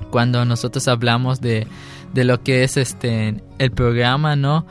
cuando 0.09 0.45
nosotros 0.45 0.87
hablamos 0.87 1.41
de, 1.41 1.67
de 2.13 2.23
lo 2.23 2.41
que 2.41 2.63
es 2.63 2.77
este 2.77 3.43
el 3.57 3.71
programa 3.71 4.35
no 4.35 4.65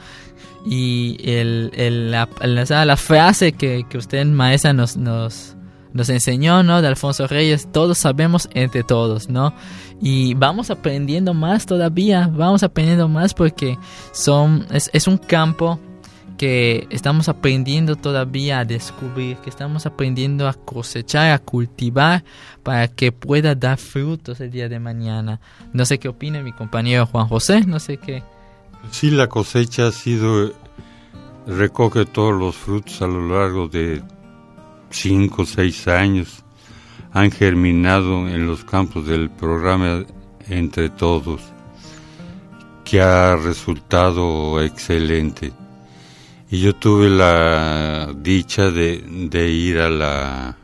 y 0.69 1.17
el, 1.25 1.71
el- 1.75 2.11
la, 2.11 2.29
la- 2.43 2.97
frase 2.97 3.53
que, 3.53 3.85
que 3.89 3.99
usted 3.99 4.25
maestra 4.27 4.73
nos, 4.73 4.97
nos 4.97 5.55
nos 5.95 6.11
enseñó, 6.11 6.63
¿no? 6.63 6.83
De 6.83 6.87
Alfonso 6.89 7.27
Reyes, 7.27 7.73
todos 7.73 7.97
sabemos 7.99 8.49
entre 8.53 8.83
todos, 8.85 9.31
¿no? 9.31 9.55
Y 10.03 10.35
vamos 10.35 10.71
aprendiendo 10.71 11.33
más 11.33 11.65
todavía, 11.65 12.31
vamos 12.33 12.63
aprendiendo 12.63 13.09
más 13.09 13.33
porque 13.33 13.79
son, 14.13 14.67
es, 14.71 14.91
es 14.93 15.09
un 15.09 15.17
campo 15.17 15.81
que 16.37 16.87
estamos 16.91 17.29
aprendiendo 17.29 17.97
todavía 17.97 18.61
a 18.61 18.65
descubrir, 18.67 19.39
que 19.39 19.49
estamos 19.51 19.87
aprendiendo 19.87 20.47
a 20.47 20.53
cosechar, 20.53 21.33
a 21.33 21.39
cultivar 21.39 22.23
para 22.63 22.87
que 22.89 23.11
pueda 23.11 23.55
dar 23.55 23.79
frutos 23.79 24.41
el 24.41 24.51
día 24.51 24.69
de 24.69 24.79
mañana. 24.79 25.41
No 25.73 25.85
sé 25.87 25.99
qué 25.99 26.09
opina 26.09 26.43
mi 26.43 26.53
compañero 26.53 27.07
Juan 27.07 27.27
José, 27.29 27.63
no 27.67 27.81
sé 27.81 27.97
qué. 27.97 28.23
Sí, 28.91 29.11
la 29.11 29.29
cosecha 29.29 29.89
ha 29.89 29.93
sido, 29.93 30.53
recoge 31.47 32.07
todos 32.07 32.39
los 32.39 32.57
frutos 32.57 33.01
a 33.03 33.07
lo 33.07 33.29
largo 33.29 33.69
de 33.69 34.03
cinco 34.91 35.43
o 35.43 35.47
seis 35.47 35.87
años. 35.89 36.45
Han 37.13 37.31
germinado 37.31 38.29
en 38.29 38.47
los 38.47 38.65
campos 38.65 39.07
del 39.07 39.31
programa 39.31 40.05
Entre 40.49 40.89
Todos, 40.91 41.41
que 42.85 43.01
ha 43.01 43.37
resultado 43.37 44.61
excelente. 44.63 45.53
Y 46.51 46.61
yo 46.61 46.75
tuve 46.75 47.11
la 47.11 48.13
dicha 48.17 48.71
de, 48.71 49.05
de 49.31 49.51
ir 49.51 49.79
a 49.81 49.91
la 49.91 50.57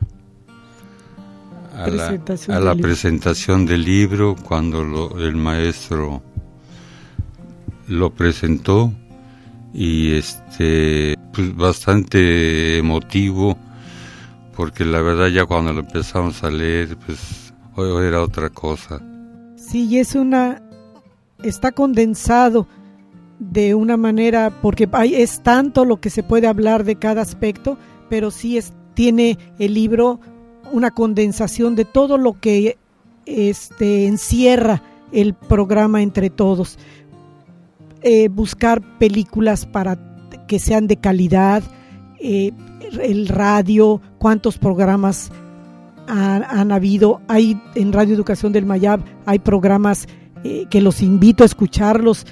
a 1.77 1.89
la, 1.89 2.07
Presentación 2.09 2.55
a 2.55 2.59
del 2.59 2.65
la 2.67 2.75
libro. 2.75 2.89
presentación 2.89 3.67
del 3.67 3.85
libro 3.85 4.37
cuando 4.43 4.83
lo- 4.85 5.19
el 5.19 5.35
maestro 5.37 6.23
lo 7.89 8.11
presentó 8.11 8.93
y 9.73 10.15
este 10.15 11.17
pues 11.33 11.55
bastante 11.57 12.79
emotivo 12.79 13.59
porque 14.57 14.85
la 14.85 15.03
verdad 15.03 15.29
ya 15.29 15.47
cuando 15.47 15.73
lo 15.73 15.81
empezamos 15.81 16.45
a 16.45 16.51
leer 16.51 16.97
pues 16.97 17.53
hoy 17.75 18.07
era 18.07 18.23
otra 18.23 18.51
cosa 18.51 19.01
Sí, 19.75 19.99
es 19.99 20.15
una. 20.15 20.63
Está 21.43 21.73
condensado 21.73 22.67
de 23.39 23.75
una 23.75 23.97
manera, 23.97 24.53
porque 24.63 24.89
hay, 24.93 25.15
es 25.15 25.43
tanto 25.43 25.85
lo 25.85 26.01
que 26.01 26.11
se 26.11 26.23
puede 26.23 26.47
hablar 26.47 26.85
de 26.85 26.97
cada 26.97 27.23
aspecto, 27.23 27.77
pero 28.09 28.31
sí 28.31 28.57
es, 28.57 28.73
tiene 28.95 29.39
el 29.59 29.75
libro 29.75 30.21
una 30.71 30.91
condensación 30.91 31.75
de 31.75 31.85
todo 31.85 32.19
lo 32.19 32.39
que 32.41 32.79
este, 33.27 34.07
encierra 34.07 34.83
el 35.13 35.35
programa 35.35 36.03
entre 36.03 36.31
todos. 36.31 36.79
Eh, 38.07 38.29
buscar 38.29 38.83
películas 38.99 39.65
para 39.65 39.97
que 40.47 40.59
sean 40.59 40.87
de 40.87 40.99
calidad, 40.99 41.63
eh, 42.21 42.53
el 43.01 43.29
radio, 43.29 43.99
cuántos 44.19 44.59
programas 44.59 45.33
han, 46.07 46.71
habido. 46.71 47.23
Hay 47.29 47.59
en 47.75 47.95
Radio 47.95 48.15
Educación 48.15 48.53
del 48.53 48.67
Mayab, 48.67 49.01
hay 49.25 49.39
programas 49.39 50.07
eh, 50.45 50.67
que 50.69 50.83
los 50.83 51.01
invito 51.01 51.45
a 51.45 51.47
escucharlos 51.47 52.27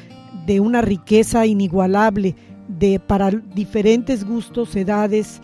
de 0.44 0.60
una 0.60 0.82
riqueza 0.82 1.46
inigualable, 1.46 2.36
de 2.68 3.00
para 3.00 3.30
diferentes 3.30 4.24
gustos, 4.26 4.76
edades 4.76 5.40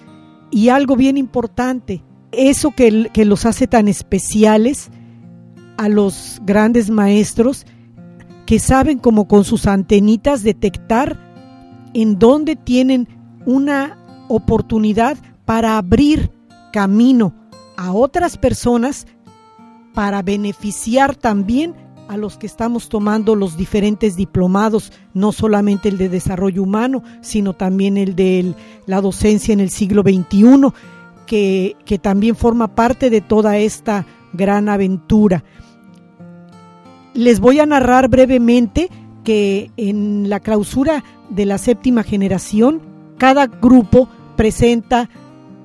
y 0.51 0.68
algo 0.68 0.95
bien 0.95 1.16
importante, 1.16 2.03
eso 2.33 2.72
que, 2.76 3.09
que 3.14 3.24
los 3.24 3.47
hace 3.47 3.66
tan 3.66 3.89
especiales 3.89 4.91
a 5.79 5.89
los 5.89 6.43
grandes 6.45 6.91
maestros 6.91 7.64
que 8.49 8.59
saben 8.59 8.99
como 8.99 9.28
con 9.28 9.44
sus 9.44 9.66
antenitas 9.66 10.42
detectar 10.42 11.18
en 11.92 12.18
dónde 12.18 12.57
tienen 12.57 13.07
una 13.44 13.99
oportunidad 14.28 15.18
para 15.44 15.76
abrir 15.76 16.32
camino 16.72 17.34
a 17.76 17.92
otras 17.92 18.38
personas 18.38 19.07
para 19.92 20.22
beneficiar 20.22 21.14
también 21.14 21.74
a 22.09 22.16
los 22.16 22.38
que 22.38 22.46
estamos 22.46 22.88
tomando 22.88 23.34
los 23.34 23.59
diferentes 23.59 24.16
diplomados, 24.16 24.94
no 25.12 25.32
solamente 25.32 25.90
el 25.90 25.99
de 25.99 26.09
desarrollo 26.09 26.62
humano, 26.62 27.03
sino 27.20 27.53
también 27.53 27.99
el 27.99 28.16
de 28.16 28.55
la 28.86 29.03
docencia 29.03 29.53
en 29.53 29.61
el 29.61 29.68
siglo 29.68 30.01
XXI, 30.01 30.72
que, 31.26 31.76
que 31.84 31.99
también 31.99 32.34
forma 32.34 32.74
parte 32.74 33.11
de 33.11 33.20
toda 33.20 33.59
esta 33.59 34.07
gran 34.32 34.70
aventura. 34.70 35.44
Les 37.19 37.41
voy 37.41 37.59
a 37.59 37.66
narrar 37.66 38.07
brevemente 38.07 38.91
que 39.25 39.73
en 39.77 40.31
la 40.31 40.39
clausura 40.39 41.03
de 41.31 41.47
la 41.47 41.59
séptima 41.59 42.05
generación, 42.05 42.81
cada 43.19 43.49
grupo 43.49 44.09
presenta 44.37 45.11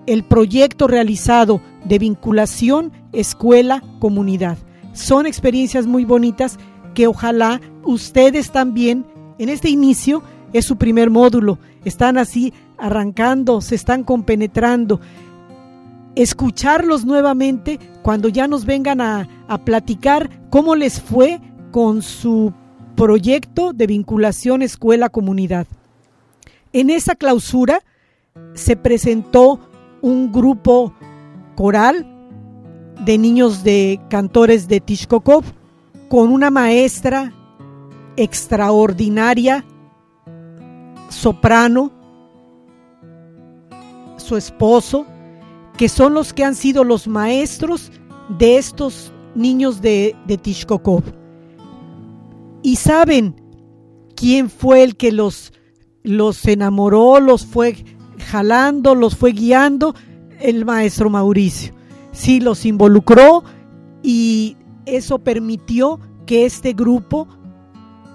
el 0.08 0.24
proyecto 0.24 0.88
realizado 0.88 1.62
de 1.86 1.99
vinculación 1.99 2.91
escuela-comunidad. 3.12 4.58
Son 4.93 5.28
experiencias 5.28 5.86
muy 5.86 6.06
bonitas 6.06 6.58
que 6.95 7.06
ojalá 7.06 7.62
ustedes 7.84 8.49
también, 8.49 9.06
en 9.38 9.49
este 9.49 9.70
inicio, 9.70 10.24
es 10.54 10.66
su 10.66 10.78
primer 10.78 11.12
módulo, 11.12 11.60
están 11.86 12.18
así 12.18 12.51
arrancando, 12.80 13.62
se 13.62 13.76
están 13.76 14.04
compenetrando. 14.04 15.01
Escucharlos 16.16 17.06
nuevamente 17.06 17.80
cuando 18.04 18.30
ya 18.30 18.47
nos 18.47 18.66
vengan 18.66 19.01
a, 19.01 19.28
a 19.47 19.58
platicar 19.66 20.30
cómo 20.49 20.76
les 20.76 21.01
fue 21.01 21.41
con 21.72 22.01
su 22.01 22.54
proyecto 22.95 23.74
de 23.74 23.88
vinculación 23.88 24.62
escuela-comunidad. 24.62 25.66
En 26.72 26.89
esa 26.89 27.16
clausura 27.16 27.82
se 28.54 28.76
presentó 28.76 29.60
un 30.01 30.32
grupo 30.32 30.93
coral 31.56 32.08
de 33.06 33.18
niños 33.18 33.64
de 33.64 33.99
cantores 34.10 34.68
de 34.68 34.80
Tishkokov 34.80 35.43
con 36.10 36.32
una 36.32 36.49
maestra 36.49 37.34
extraordinaria, 38.16 39.66
soprano, 41.10 41.91
su 44.18 44.38
esposo, 44.38 45.06
que 45.78 45.89
son 45.89 46.13
los 46.13 46.34
que 46.34 46.43
han 46.43 46.55
sido 46.55 46.84
los 46.84 47.07
maestros 47.07 47.91
de 48.38 48.57
estos 48.57 49.11
niños 49.36 49.82
de, 49.82 50.15
de 50.28 50.38
Tishkokov. 50.38 51.03
Y 52.61 52.78
saben 52.78 53.36
quién 54.15 54.49
fue 54.49 54.84
el 54.84 54.95
que 54.95 55.11
los, 55.11 55.51
los 56.03 56.45
enamoró, 56.45 57.19
los 57.19 57.45
fue 57.45 57.84
jalando, 58.19 58.95
los 58.95 59.15
fue 59.15 59.32
guiando, 59.32 59.95
el 60.39 60.65
maestro 60.65 61.09
Mauricio. 61.09 61.74
Sí, 62.11 62.39
los 62.39 62.65
involucró 62.65 63.43
y 64.01 64.57
eso 64.86 65.19
permitió 65.19 65.99
que 66.26 66.45
este 66.45 66.74
grupo 66.74 67.28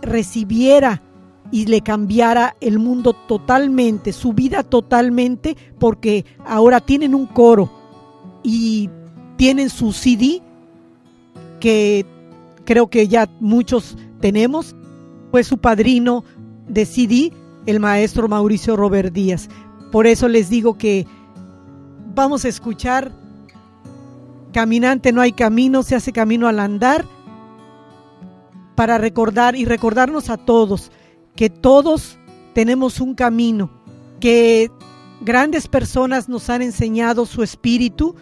recibiera 0.03 1.03
y 1.51 1.67
le 1.67 1.81
cambiara 1.81 2.57
el 2.61 2.79
mundo 2.79 3.13
totalmente, 3.13 4.13
su 4.13 4.33
vida 4.33 4.63
totalmente, 4.63 5.57
porque 5.79 6.25
ahora 6.45 6.81
tienen 6.81 7.15
un 7.15 7.27
coro 7.27 7.71
y 8.43 8.91
tienen 9.37 9.71
su 9.71 9.93
CD 9.93 10.43
que 11.61 12.05
creo 12.65 12.89
que 12.89 13.09
ya 13.09 13.29
muchos 13.41 13.97
tenemos, 14.21 14.77
fue 15.31 15.45
su 15.45 15.59
padrino 15.59 16.25
de 16.69 16.85
CD, 16.85 17.33
el 17.67 17.81
maestro 17.81 18.29
Mauricio 18.29 18.77
Robert 18.77 19.13
Díaz. 19.13 19.49
Por 19.91 20.07
eso 20.07 20.29
les 20.29 20.51
digo 20.51 20.77
que 20.77 21.07
vamos 22.15 22.45
a 22.45 22.49
escuchar 22.49 23.13
Caminante 24.53 25.13
no 25.13 25.21
hay 25.21 25.33
camino, 25.33 25.83
se 25.83 25.95
hace 25.95 26.13
camino 26.13 26.49
al 26.49 26.59
andar, 26.59 27.05
para 28.75 28.99
recordar 28.99 29.57
y 29.57 29.65
recordarnos 29.65 30.31
a 30.31 30.37
todos 30.37 30.91
que 31.39 31.51
todos 31.51 32.19
tenemos 32.53 33.01
un 33.01 33.15
camino, 33.15 33.71
que 34.19 34.73
grandes 35.21 35.69
personas 35.69 36.29
nos 36.29 36.51
han 36.51 36.63
enseñado 36.63 37.27
su 37.27 37.45
espíritu 37.45 38.17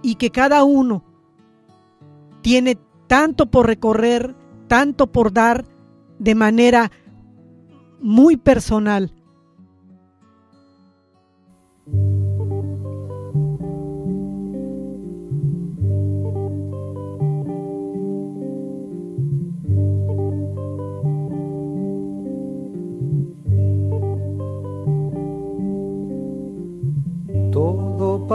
y 0.00 0.14
que 0.14 0.30
cada 0.30 0.64
uno 0.64 1.04
tiene 2.40 2.78
tanto 3.06 3.50
por 3.50 3.66
recorrer, 3.66 4.34
tanto 4.66 5.12
por 5.12 5.30
dar 5.30 5.66
de 6.18 6.34
manera 6.34 6.90
muy 8.00 8.38
personal. 8.38 9.12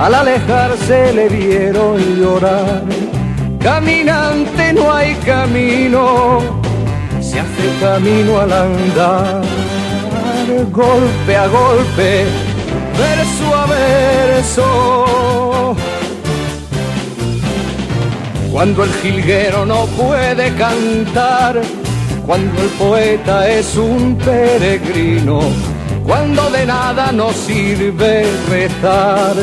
Al 0.00 0.14
alejarse 0.14 1.12
le 1.12 1.28
vieron 1.28 1.98
llorar. 2.20 2.82
Caminante 3.60 4.72
no 4.74 4.92
hay 4.92 5.14
camino, 5.24 6.40
se 7.20 7.40
hace 7.40 7.70
camino 7.80 8.40
al 8.40 8.52
andar, 8.52 9.42
golpe 10.70 11.36
a 11.36 11.46
golpe, 11.46 12.24
verso 12.98 13.56
a 13.56 13.66
verso. 13.66 15.76
Cuando 18.52 18.84
el 18.84 18.92
jilguero 19.00 19.64
no 19.64 19.86
puede 19.86 20.54
cantar, 20.56 21.62
cuando 22.26 22.62
el 22.62 22.68
poeta 22.68 23.48
es 23.48 23.76
un 23.76 24.18
peregrino, 24.18 25.40
cuando 26.06 26.50
de 26.50 26.66
nada 26.66 27.12
nos 27.12 27.34
sirve 27.34 28.26
rezar. 28.50 29.36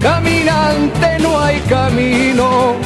Caminante 0.00 1.18
no 1.20 1.40
hay 1.40 1.58
camino, 1.68 2.76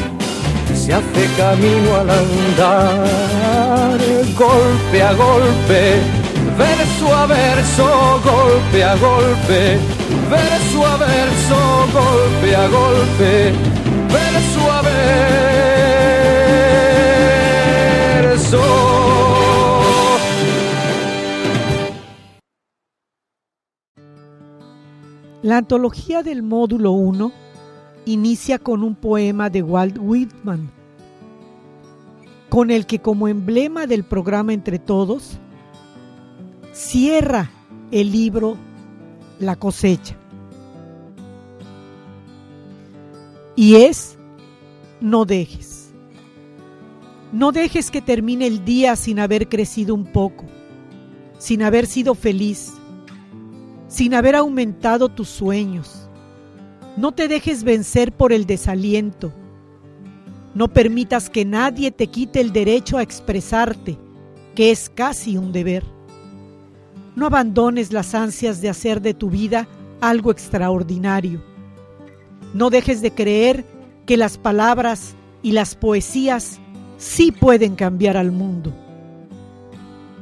se 0.74 0.94
hace 0.94 1.28
camino 1.36 1.96
al 1.96 2.08
andar, 2.10 4.00
golpe 4.36 5.02
a 5.02 5.12
golpe, 5.12 6.00
verso 6.56 7.14
a 7.14 7.26
verso, 7.26 8.20
golpe 8.24 8.82
a 8.82 8.96
golpe, 8.96 9.78
verso 10.30 10.86
a 10.86 10.96
verso, 10.96 11.56
golpe 11.92 12.56
a 12.56 12.68
golpe, 12.68 13.52
verso 14.08 14.72
a 14.72 14.82
verso. 14.82 15.51
La 25.52 25.58
antología 25.58 26.22
del 26.22 26.42
módulo 26.42 26.92
1 26.92 27.30
inicia 28.06 28.58
con 28.58 28.82
un 28.82 28.94
poema 28.94 29.50
de 29.50 29.62
Walt 29.62 29.98
Whitman, 30.00 30.70
con 32.48 32.70
el 32.70 32.86
que 32.86 33.00
como 33.00 33.28
emblema 33.28 33.86
del 33.86 34.02
programa 34.02 34.54
Entre 34.54 34.78
Todos, 34.78 35.36
cierra 36.72 37.50
el 37.90 38.12
libro 38.12 38.56
La 39.40 39.56
cosecha. 39.56 40.16
Y 43.54 43.74
es, 43.74 44.16
no 45.02 45.26
dejes. 45.26 45.92
No 47.30 47.52
dejes 47.52 47.90
que 47.90 48.00
termine 48.00 48.46
el 48.46 48.64
día 48.64 48.96
sin 48.96 49.18
haber 49.18 49.50
crecido 49.50 49.94
un 49.94 50.06
poco, 50.06 50.46
sin 51.36 51.62
haber 51.62 51.84
sido 51.84 52.14
feliz, 52.14 52.72
sin 53.92 54.14
haber 54.14 54.34
aumentado 54.36 55.10
tus 55.10 55.28
sueños. 55.28 56.08
No 56.96 57.12
te 57.12 57.28
dejes 57.28 57.62
vencer 57.62 58.10
por 58.10 58.32
el 58.32 58.46
desaliento. 58.46 59.34
No 60.54 60.68
permitas 60.68 61.28
que 61.28 61.44
nadie 61.44 61.90
te 61.90 62.06
quite 62.06 62.40
el 62.40 62.52
derecho 62.52 62.96
a 62.96 63.02
expresarte, 63.02 63.98
que 64.54 64.70
es 64.70 64.88
casi 64.88 65.36
un 65.36 65.52
deber. 65.52 65.84
No 67.16 67.26
abandones 67.26 67.92
las 67.92 68.14
ansias 68.14 68.62
de 68.62 68.70
hacer 68.70 69.02
de 69.02 69.12
tu 69.12 69.28
vida 69.28 69.68
algo 70.00 70.30
extraordinario. 70.30 71.42
No 72.54 72.70
dejes 72.70 73.02
de 73.02 73.12
creer 73.12 73.66
que 74.06 74.16
las 74.16 74.38
palabras 74.38 75.14
y 75.42 75.52
las 75.52 75.74
poesías 75.74 76.60
sí 76.96 77.30
pueden 77.30 77.76
cambiar 77.76 78.16
al 78.16 78.32
mundo. 78.32 78.72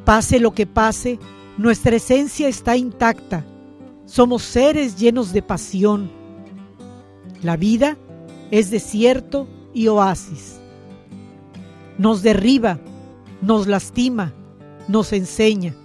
Pase 0.05 0.41
lo 0.41 0.55
que 0.55 0.67
pase, 0.67 1.21
nuestra 1.57 1.95
esencia 1.95 2.49
está 2.49 2.77
intacta. 2.77 3.45
Somos 4.11 4.43
seres 4.43 4.97
llenos 4.97 5.33
de 5.33 5.41
pasión. 5.41 6.11
La 7.45 7.57
vida 7.57 7.97
es 8.51 8.73
desierto 8.73 9.47
y 9.73 9.87
oasis. 9.87 10.59
Nos 11.97 12.21
derriba, 12.21 12.81
nos 13.41 13.69
lastima, 13.69 14.33
nos 14.89 15.13
enseña. 15.13 15.77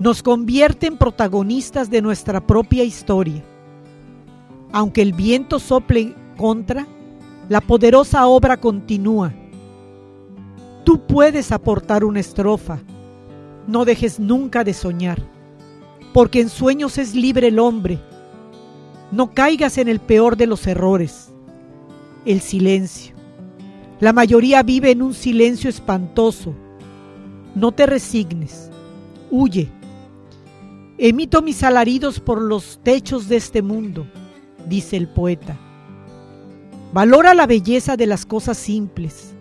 Nos 0.00 0.20
convierte 0.20 0.88
en 0.88 0.96
protagonistas 0.96 1.90
de 1.90 2.02
nuestra 2.02 2.44
propia 2.44 2.82
historia. 2.82 3.44
Aunque 4.72 5.02
el 5.02 5.12
viento 5.12 5.60
sople 5.60 6.16
contra, 6.36 6.88
la 7.48 7.60
poderosa 7.60 8.26
obra 8.26 8.56
continúa. 8.56 9.32
Tú 10.82 11.06
puedes 11.06 11.52
aportar 11.52 12.02
una 12.02 12.18
estrofa. 12.18 12.80
No 13.68 13.84
dejes 13.84 14.18
nunca 14.18 14.64
de 14.64 14.74
soñar, 14.74 15.22
porque 16.12 16.40
en 16.40 16.48
sueños 16.48 16.98
es 16.98 17.14
libre 17.14 17.48
el 17.48 17.58
hombre. 17.58 17.98
No 19.10 19.34
caigas 19.34 19.78
en 19.78 19.88
el 19.88 20.00
peor 20.00 20.36
de 20.36 20.46
los 20.46 20.66
errores, 20.66 21.30
el 22.24 22.40
silencio. 22.40 23.14
La 24.00 24.12
mayoría 24.12 24.62
vive 24.62 24.90
en 24.90 25.02
un 25.02 25.14
silencio 25.14 25.70
espantoso. 25.70 26.54
No 27.54 27.72
te 27.72 27.86
resignes, 27.86 28.70
huye. 29.30 29.68
Emito 30.98 31.42
mis 31.42 31.62
alaridos 31.62 32.20
por 32.20 32.40
los 32.40 32.80
techos 32.82 33.28
de 33.28 33.36
este 33.36 33.62
mundo, 33.62 34.06
dice 34.68 34.96
el 34.96 35.08
poeta. 35.08 35.58
Valora 36.92 37.32
la 37.32 37.46
belleza 37.46 37.96
de 37.96 38.06
las 38.06 38.26
cosas 38.26 38.58
simples. 38.58 39.34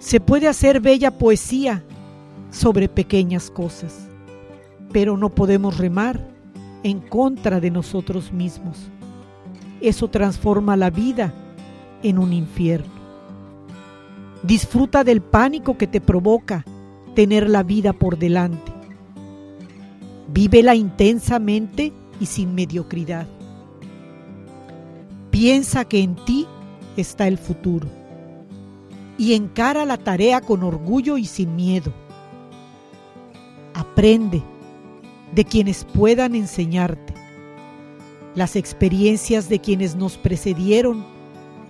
Se 0.00 0.20
puede 0.20 0.48
hacer 0.48 0.80
bella 0.80 1.16
poesía 1.16 1.84
sobre 2.50 2.88
pequeñas 2.88 3.50
cosas, 3.50 4.07
pero 4.92 5.16
no 5.16 5.30
podemos 5.30 5.78
remar 5.78 6.20
en 6.82 7.00
contra 7.00 7.60
de 7.60 7.70
nosotros 7.70 8.32
mismos. 8.32 8.78
Eso 9.80 10.08
transforma 10.08 10.76
la 10.76 10.90
vida 10.90 11.32
en 12.02 12.18
un 12.18 12.32
infierno. 12.32 12.98
Disfruta 14.42 15.04
del 15.04 15.20
pánico 15.20 15.76
que 15.76 15.86
te 15.86 16.00
provoca 16.00 16.64
tener 17.14 17.48
la 17.48 17.62
vida 17.62 17.92
por 17.92 18.18
delante. 18.18 18.72
Vívela 20.32 20.74
intensamente 20.74 21.92
y 22.20 22.26
sin 22.26 22.54
mediocridad. 22.54 23.26
Piensa 25.30 25.84
que 25.84 26.00
en 26.00 26.16
ti 26.24 26.46
está 26.96 27.28
el 27.28 27.38
futuro 27.38 27.88
y 29.16 29.34
encara 29.34 29.84
la 29.84 29.96
tarea 29.96 30.40
con 30.40 30.62
orgullo 30.62 31.18
y 31.18 31.24
sin 31.24 31.56
miedo. 31.56 31.92
Aprende 33.74 34.42
de 35.34 35.44
quienes 35.44 35.84
puedan 35.84 36.34
enseñarte. 36.34 37.14
Las 38.34 38.56
experiencias 38.56 39.48
de 39.48 39.60
quienes 39.60 39.96
nos 39.96 40.16
precedieron, 40.16 41.06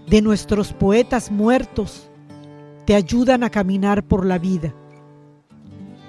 de 0.09 0.23
nuestros 0.23 0.73
poetas 0.73 1.31
muertos, 1.31 2.09
te 2.87 2.95
ayudan 2.95 3.45
a 3.45 3.51
caminar 3.51 4.03
por 4.03 4.25
la 4.25 4.39
vida. 4.39 4.75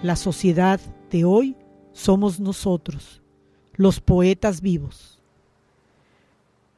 La 0.02 0.16
sociedad 0.16 0.80
de 1.12 1.26
hoy 1.26 1.58
somos 1.92 2.40
nosotros, 2.40 3.22
los 3.74 4.00
poetas 4.00 4.62
vivos. 4.62 5.20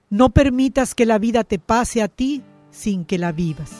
No 0.09 0.31
permitas 0.31 0.95
que 0.95 1.05
la 1.05 1.19
vida 1.19 1.43
te 1.43 1.59
pase 1.59 2.01
a 2.01 2.07
ti 2.07 2.41
sin 2.71 3.05
que 3.05 3.17
la 3.17 3.31
vivas. 3.31 3.71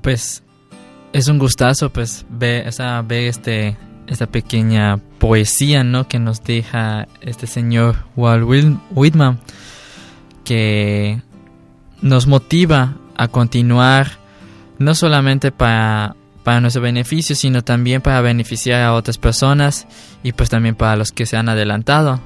Pues 0.00 0.43
es 1.14 1.28
un 1.28 1.38
gustazo 1.38 1.88
pues 1.90 2.26
ver, 2.28 2.66
este, 3.08 3.76
esta 4.06 4.26
pequeña 4.26 4.98
poesía 5.18 5.82
¿no? 5.84 6.06
que 6.08 6.18
nos 6.18 6.42
deja 6.44 7.06
este 7.22 7.46
señor 7.46 7.96
Walt 8.16 8.44
Whit- 8.44 8.80
Whitman 8.90 9.38
que 10.44 11.22
nos 12.02 12.26
motiva 12.26 12.96
a 13.16 13.28
continuar 13.28 14.18
no 14.78 14.94
solamente 14.94 15.52
para, 15.52 16.16
para 16.42 16.60
nuestro 16.60 16.82
beneficio 16.82 17.34
sino 17.36 17.62
también 17.62 18.02
para 18.02 18.20
beneficiar 18.20 18.82
a 18.82 18.92
otras 18.94 19.16
personas 19.16 19.86
y 20.22 20.32
pues 20.32 20.50
también 20.50 20.74
para 20.74 20.96
los 20.96 21.12
que 21.12 21.26
se 21.26 21.36
han 21.36 21.48
adelantado 21.48 22.20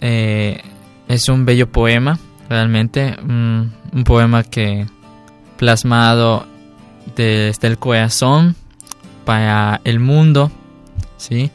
Eh, 0.00 0.62
es 1.08 1.28
un 1.28 1.44
bello 1.44 1.66
poema 1.70 2.18
realmente 2.48 3.16
un, 3.22 3.72
un 3.92 4.04
poema 4.04 4.42
que 4.44 4.86
plasmado 5.56 6.46
desde 7.16 7.68
el 7.68 7.78
corazón 7.78 8.56
para 9.24 9.80
el 9.84 10.00
mundo, 10.00 10.50
¿sí? 11.16 11.50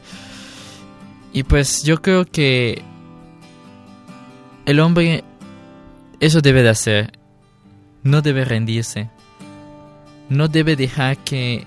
Y 1.32 1.42
pues 1.42 1.82
yo 1.82 2.00
creo 2.00 2.24
que 2.24 2.82
el 4.66 4.80
hombre 4.80 5.24
eso 6.20 6.40
debe 6.40 6.62
de 6.62 6.68
hacer, 6.68 7.18
no 8.02 8.22
debe 8.22 8.44
rendirse, 8.44 9.10
no 10.28 10.48
debe 10.48 10.76
dejar 10.76 11.18
que, 11.18 11.66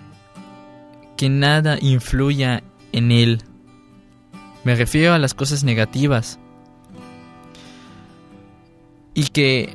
que 1.17 1.29
nada 1.29 1.77
influya 1.81 2.63
en 2.91 3.11
él. 3.11 3.43
Me 4.63 4.75
refiero 4.75 5.13
a 5.13 5.19
las 5.19 5.33
cosas 5.33 5.63
negativas. 5.63 6.39
Y 9.13 9.27
que 9.27 9.73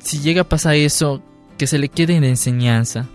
si 0.00 0.18
llega 0.18 0.42
a 0.42 0.48
pasar 0.48 0.74
eso, 0.74 1.22
que 1.56 1.66
se 1.66 1.78
le 1.78 1.88
quede 1.88 2.16
en 2.16 2.24
enseñanza 2.24 3.06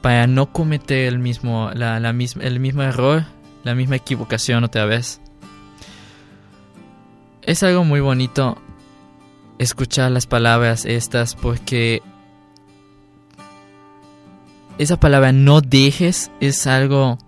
para 0.00 0.26
no 0.26 0.52
cometer 0.52 1.08
el 1.08 1.18
mismo, 1.18 1.70
la, 1.74 2.00
la 2.00 2.12
misma, 2.12 2.44
el 2.44 2.60
mismo 2.60 2.82
error, 2.82 3.24
la 3.64 3.74
misma 3.74 3.96
equivocación 3.96 4.64
otra 4.64 4.84
vez. 4.84 5.20
Es 7.42 7.62
algo 7.62 7.84
muy 7.84 8.00
bonito 8.00 8.58
escuchar 9.58 10.10
las 10.10 10.26
palabras 10.26 10.84
estas 10.84 11.34
porque 11.34 12.02
esa 14.78 14.98
palabra 14.98 15.32
no 15.32 15.60
dejes 15.60 16.30
es 16.40 16.66
algo, 16.66 17.18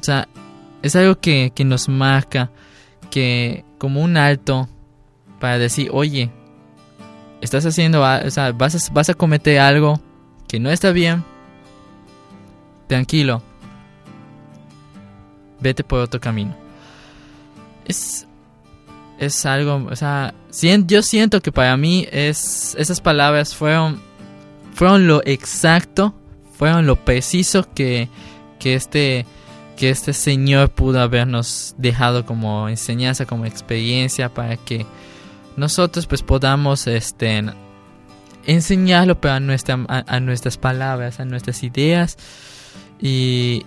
o 0.00 0.02
sea, 0.02 0.28
es 0.82 0.96
algo 0.96 1.20
que, 1.20 1.52
que 1.54 1.64
nos 1.64 1.88
marca, 1.88 2.50
que 3.10 3.64
como 3.76 4.00
un 4.00 4.16
alto 4.16 4.68
para 5.40 5.58
decir, 5.58 5.90
oye, 5.92 6.30
estás 7.40 7.66
haciendo, 7.66 8.02
o 8.02 8.30
sea, 8.30 8.52
vas 8.52 8.90
vas 8.92 9.10
a 9.10 9.14
cometer 9.14 9.58
algo 9.58 10.00
que 10.48 10.58
no 10.58 10.70
está 10.70 10.92
bien, 10.92 11.24
tranquilo, 12.88 13.42
vete 15.60 15.84
por 15.84 16.00
otro 16.00 16.20
camino. 16.20 16.56
Es, 17.84 18.26
es 19.18 19.46
algo, 19.46 19.86
o 19.90 19.96
sea, 19.96 20.34
yo 20.86 21.02
siento 21.02 21.40
que 21.40 21.52
para 21.52 21.76
mí 21.76 22.06
es, 22.10 22.74
esas 22.78 23.00
palabras 23.00 23.54
fueron, 23.54 24.00
fueron 24.74 25.06
lo 25.06 25.22
exacto, 25.24 26.14
fueron 26.52 26.86
lo 26.86 26.96
preciso 26.96 27.66
que, 27.74 28.08
que 28.58 28.74
este, 28.74 29.26
que 29.76 29.90
este 29.90 30.12
señor 30.12 30.70
pudo 30.70 31.00
habernos 31.00 31.74
dejado 31.78 32.26
como 32.26 32.68
enseñanza, 32.68 33.26
como 33.26 33.46
experiencia 33.46 34.28
para 34.28 34.56
que 34.56 34.86
nosotros 35.56 36.06
pues 36.06 36.22
podamos 36.22 36.86
este 36.86 37.44
enseñarlo 38.46 39.20
pero 39.20 39.34
a, 39.34 39.40
nuestra, 39.40 39.78
a 39.88 40.20
nuestras 40.20 40.56
palabras, 40.56 41.20
a 41.20 41.24
nuestras 41.24 41.62
ideas 41.62 42.16
y 43.00 43.64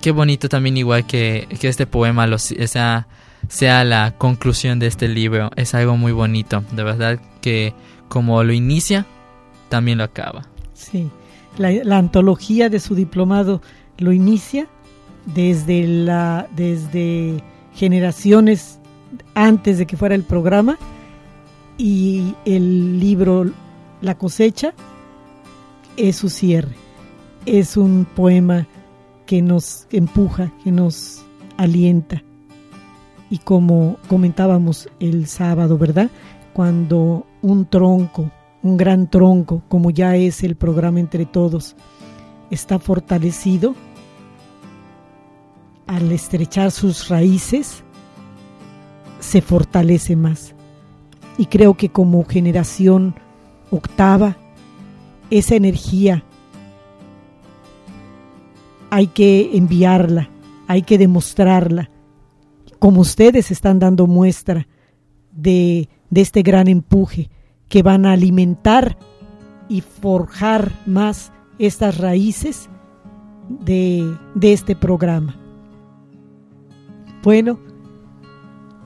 qué 0.00 0.10
bonito 0.10 0.48
también 0.48 0.76
igual 0.76 1.06
que, 1.06 1.48
que 1.60 1.68
este 1.68 1.86
poema 1.86 2.26
lo, 2.26 2.38
sea, 2.38 3.08
sea 3.48 3.84
la 3.84 4.14
conclusión 4.16 4.78
de 4.78 4.86
este 4.86 5.08
libro, 5.08 5.50
es 5.56 5.74
algo 5.74 5.96
muy 5.96 6.12
bonito, 6.12 6.62
de 6.72 6.84
verdad 6.84 7.20
que 7.40 7.74
como 8.08 8.42
lo 8.44 8.52
inicia, 8.52 9.06
también 9.68 9.98
lo 9.98 10.04
acaba. 10.04 10.46
Sí, 10.74 11.10
la, 11.58 11.72
la 11.72 11.98
antología 11.98 12.68
de 12.68 12.80
su 12.80 12.94
diplomado 12.94 13.62
lo 13.98 14.12
inicia 14.12 14.68
desde, 15.26 15.86
la, 15.86 16.48
desde 16.54 17.42
generaciones 17.74 18.78
antes 19.34 19.78
de 19.78 19.86
que 19.86 19.96
fuera 19.96 20.14
el 20.14 20.22
programa 20.22 20.78
y 21.78 22.34
el 22.44 22.98
libro 23.00 23.50
La 24.00 24.16
cosecha 24.16 24.72
es 25.96 26.16
su 26.16 26.30
cierre. 26.30 26.85
Es 27.46 27.76
un 27.76 28.06
poema 28.16 28.66
que 29.24 29.40
nos 29.40 29.86
empuja, 29.90 30.52
que 30.64 30.72
nos 30.72 31.24
alienta. 31.56 32.22
Y 33.30 33.38
como 33.38 33.98
comentábamos 34.08 34.88
el 34.98 35.26
sábado, 35.28 35.78
¿verdad? 35.78 36.10
Cuando 36.52 37.24
un 37.42 37.66
tronco, 37.66 38.30
un 38.62 38.76
gran 38.76 39.08
tronco, 39.08 39.62
como 39.68 39.90
ya 39.90 40.16
es 40.16 40.42
el 40.42 40.56
programa 40.56 41.00
entre 41.00 41.24
todos, 41.24 41.76
está 42.50 42.78
fortalecido, 42.78 43.74
al 45.86 46.10
estrechar 46.10 46.72
sus 46.72 47.08
raíces, 47.08 47.84
se 49.20 49.40
fortalece 49.40 50.16
más. 50.16 50.52
Y 51.38 51.46
creo 51.46 51.74
que 51.74 51.90
como 51.90 52.24
generación 52.24 53.14
octava, 53.70 54.36
esa 55.30 55.54
energía 55.54 56.24
hay 58.90 59.08
que 59.08 59.56
enviarla, 59.56 60.30
hay 60.66 60.82
que 60.82 60.98
demostrarla, 60.98 61.90
como 62.78 63.00
ustedes 63.00 63.50
están 63.50 63.78
dando 63.78 64.06
muestra 64.06 64.66
de, 65.32 65.88
este 66.14 66.42
gran 66.42 66.68
empuje 66.68 67.30
que 67.68 67.82
van 67.82 68.06
a 68.06 68.12
alimentar 68.12 68.96
y 69.68 69.80
forjar 69.80 70.72
más 70.86 71.32
estas 71.58 71.98
raíces 71.98 72.68
de, 73.48 74.16
de 74.34 74.52
este 74.52 74.76
programa. 74.76 75.36
Bueno, 77.22 77.58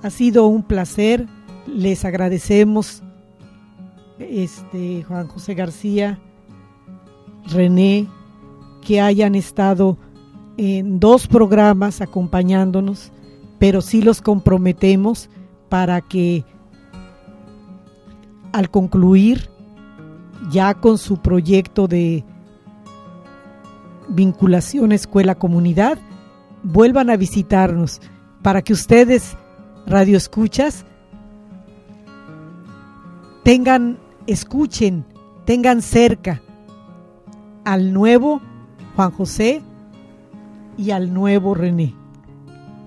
ha 0.02 0.10
sido 0.10 0.46
un 0.46 0.62
placer, 0.62 1.26
les 1.66 2.04
agradecemos 2.04 3.02
este 4.18 5.02
Juan 5.04 5.28
José 5.28 5.54
García, 5.54 6.18
René, 7.46 8.08
que 8.80 9.00
hayan 9.00 9.34
estado 9.34 9.98
en 10.56 11.00
dos 11.00 11.26
programas 11.26 12.00
acompañándonos, 12.00 13.12
pero 13.58 13.80
sí 13.80 14.02
los 14.02 14.20
comprometemos 14.20 15.30
para 15.68 16.00
que 16.00 16.44
al 18.52 18.70
concluir 18.70 19.48
ya 20.50 20.74
con 20.74 20.98
su 20.98 21.18
proyecto 21.18 21.86
de 21.86 22.24
vinculación 24.08 24.92
escuela-comunidad, 24.92 25.98
vuelvan 26.62 27.10
a 27.10 27.16
visitarnos. 27.16 28.00
Para 28.42 28.62
que 28.62 28.72
ustedes, 28.72 29.36
radio 29.86 30.16
escuchas, 30.16 30.84
tengan, 33.44 33.98
escuchen, 34.26 35.04
tengan 35.44 35.82
cerca 35.82 36.42
al 37.64 37.92
nuevo 37.92 38.40
Juan 38.96 39.10
José 39.10 39.62
y 40.76 40.90
al 40.90 41.12
nuevo 41.12 41.54
René. 41.54 41.94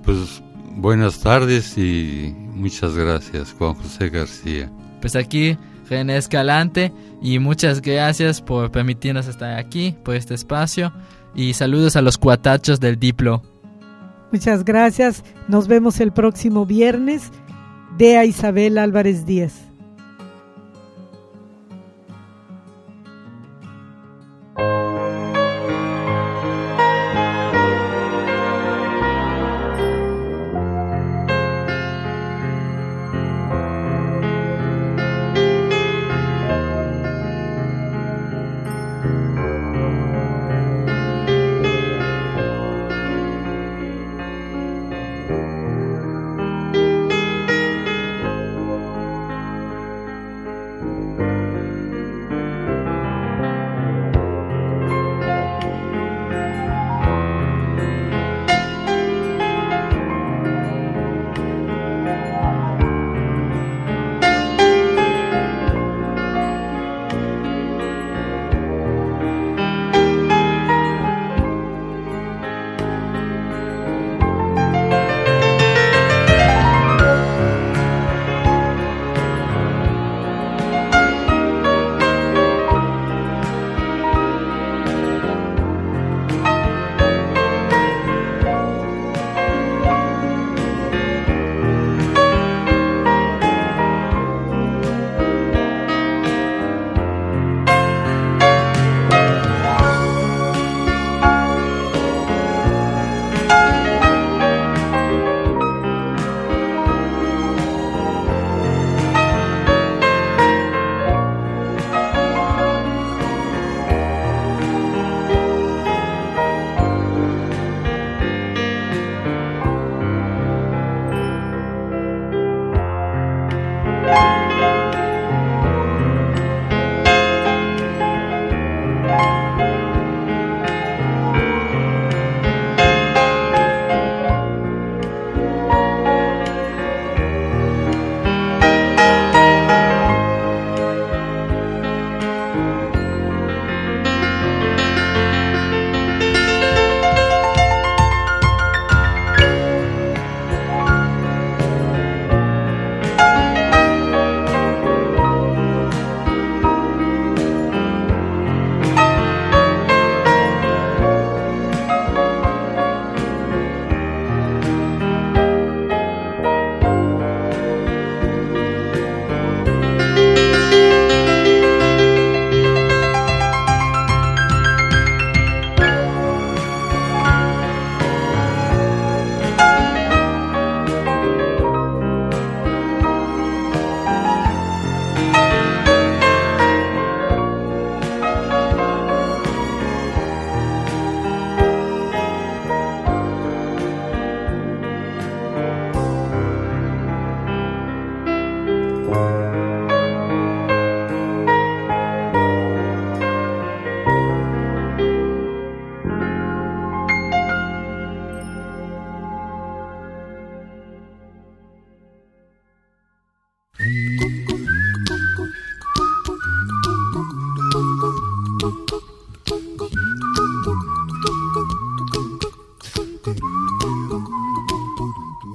Pues 0.04 0.42
buenas 0.76 1.20
tardes 1.20 1.78
y 1.78 2.36
muchas 2.54 2.96
gracias, 2.96 3.54
Juan 3.58 3.76
José 3.76 4.10
García. 4.10 4.72
Pues 5.02 5.16
aquí 5.16 5.58
René 5.90 6.18
Escalante 6.18 6.92
y 7.22 7.40
muchas 7.40 7.82
gracias 7.82 8.42
por 8.42 8.72
permitirnos 8.72 9.28
estar 9.28 9.58
aquí, 9.58 9.96
por 10.04 10.16
este 10.16 10.34
espacio 10.34 10.94
Y 11.36 11.54
saludos 11.54 11.96
a 11.96 12.02
los 12.02 12.18
cuatachos 12.18 12.80
del 12.80 13.00
Diplo. 13.00 13.42
Muchas 14.32 14.66
gracias. 14.66 15.24
Nos 15.48 15.68
vemos 15.68 16.00
el 16.00 16.12
próximo 16.12 16.66
viernes. 16.66 17.32
Dea 17.98 18.26
Isabel 18.26 18.78
Álvarez 18.80 19.26
Díaz. 19.26 19.73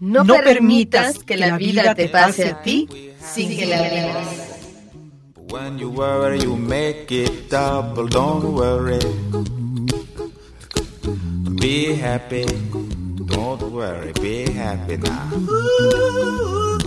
No, 0.00 0.24
No 0.24 0.36
permitas 0.36 1.18
que 1.18 1.36
la 1.36 1.58
vida 1.58 1.94
te 1.94 2.08
pase 2.08 2.48
a 2.48 2.62
ti 2.62 2.88
sin 3.22 3.56
que 3.56 3.66
la 3.66 3.82
vivas. 3.82 4.28
When 5.50 5.78
you 5.78 5.90
worry, 5.90 6.40
you 6.40 6.56
make 6.56 7.10
it 7.12 7.50
double, 7.50 8.06
don't 8.08 8.54
worry. 8.54 8.98
Be 11.60 11.94
happy, 11.96 12.46
don't 13.26 13.60
worry, 13.72 14.12
be 14.22 14.50
happy 14.52 14.96
now. 14.96 16.79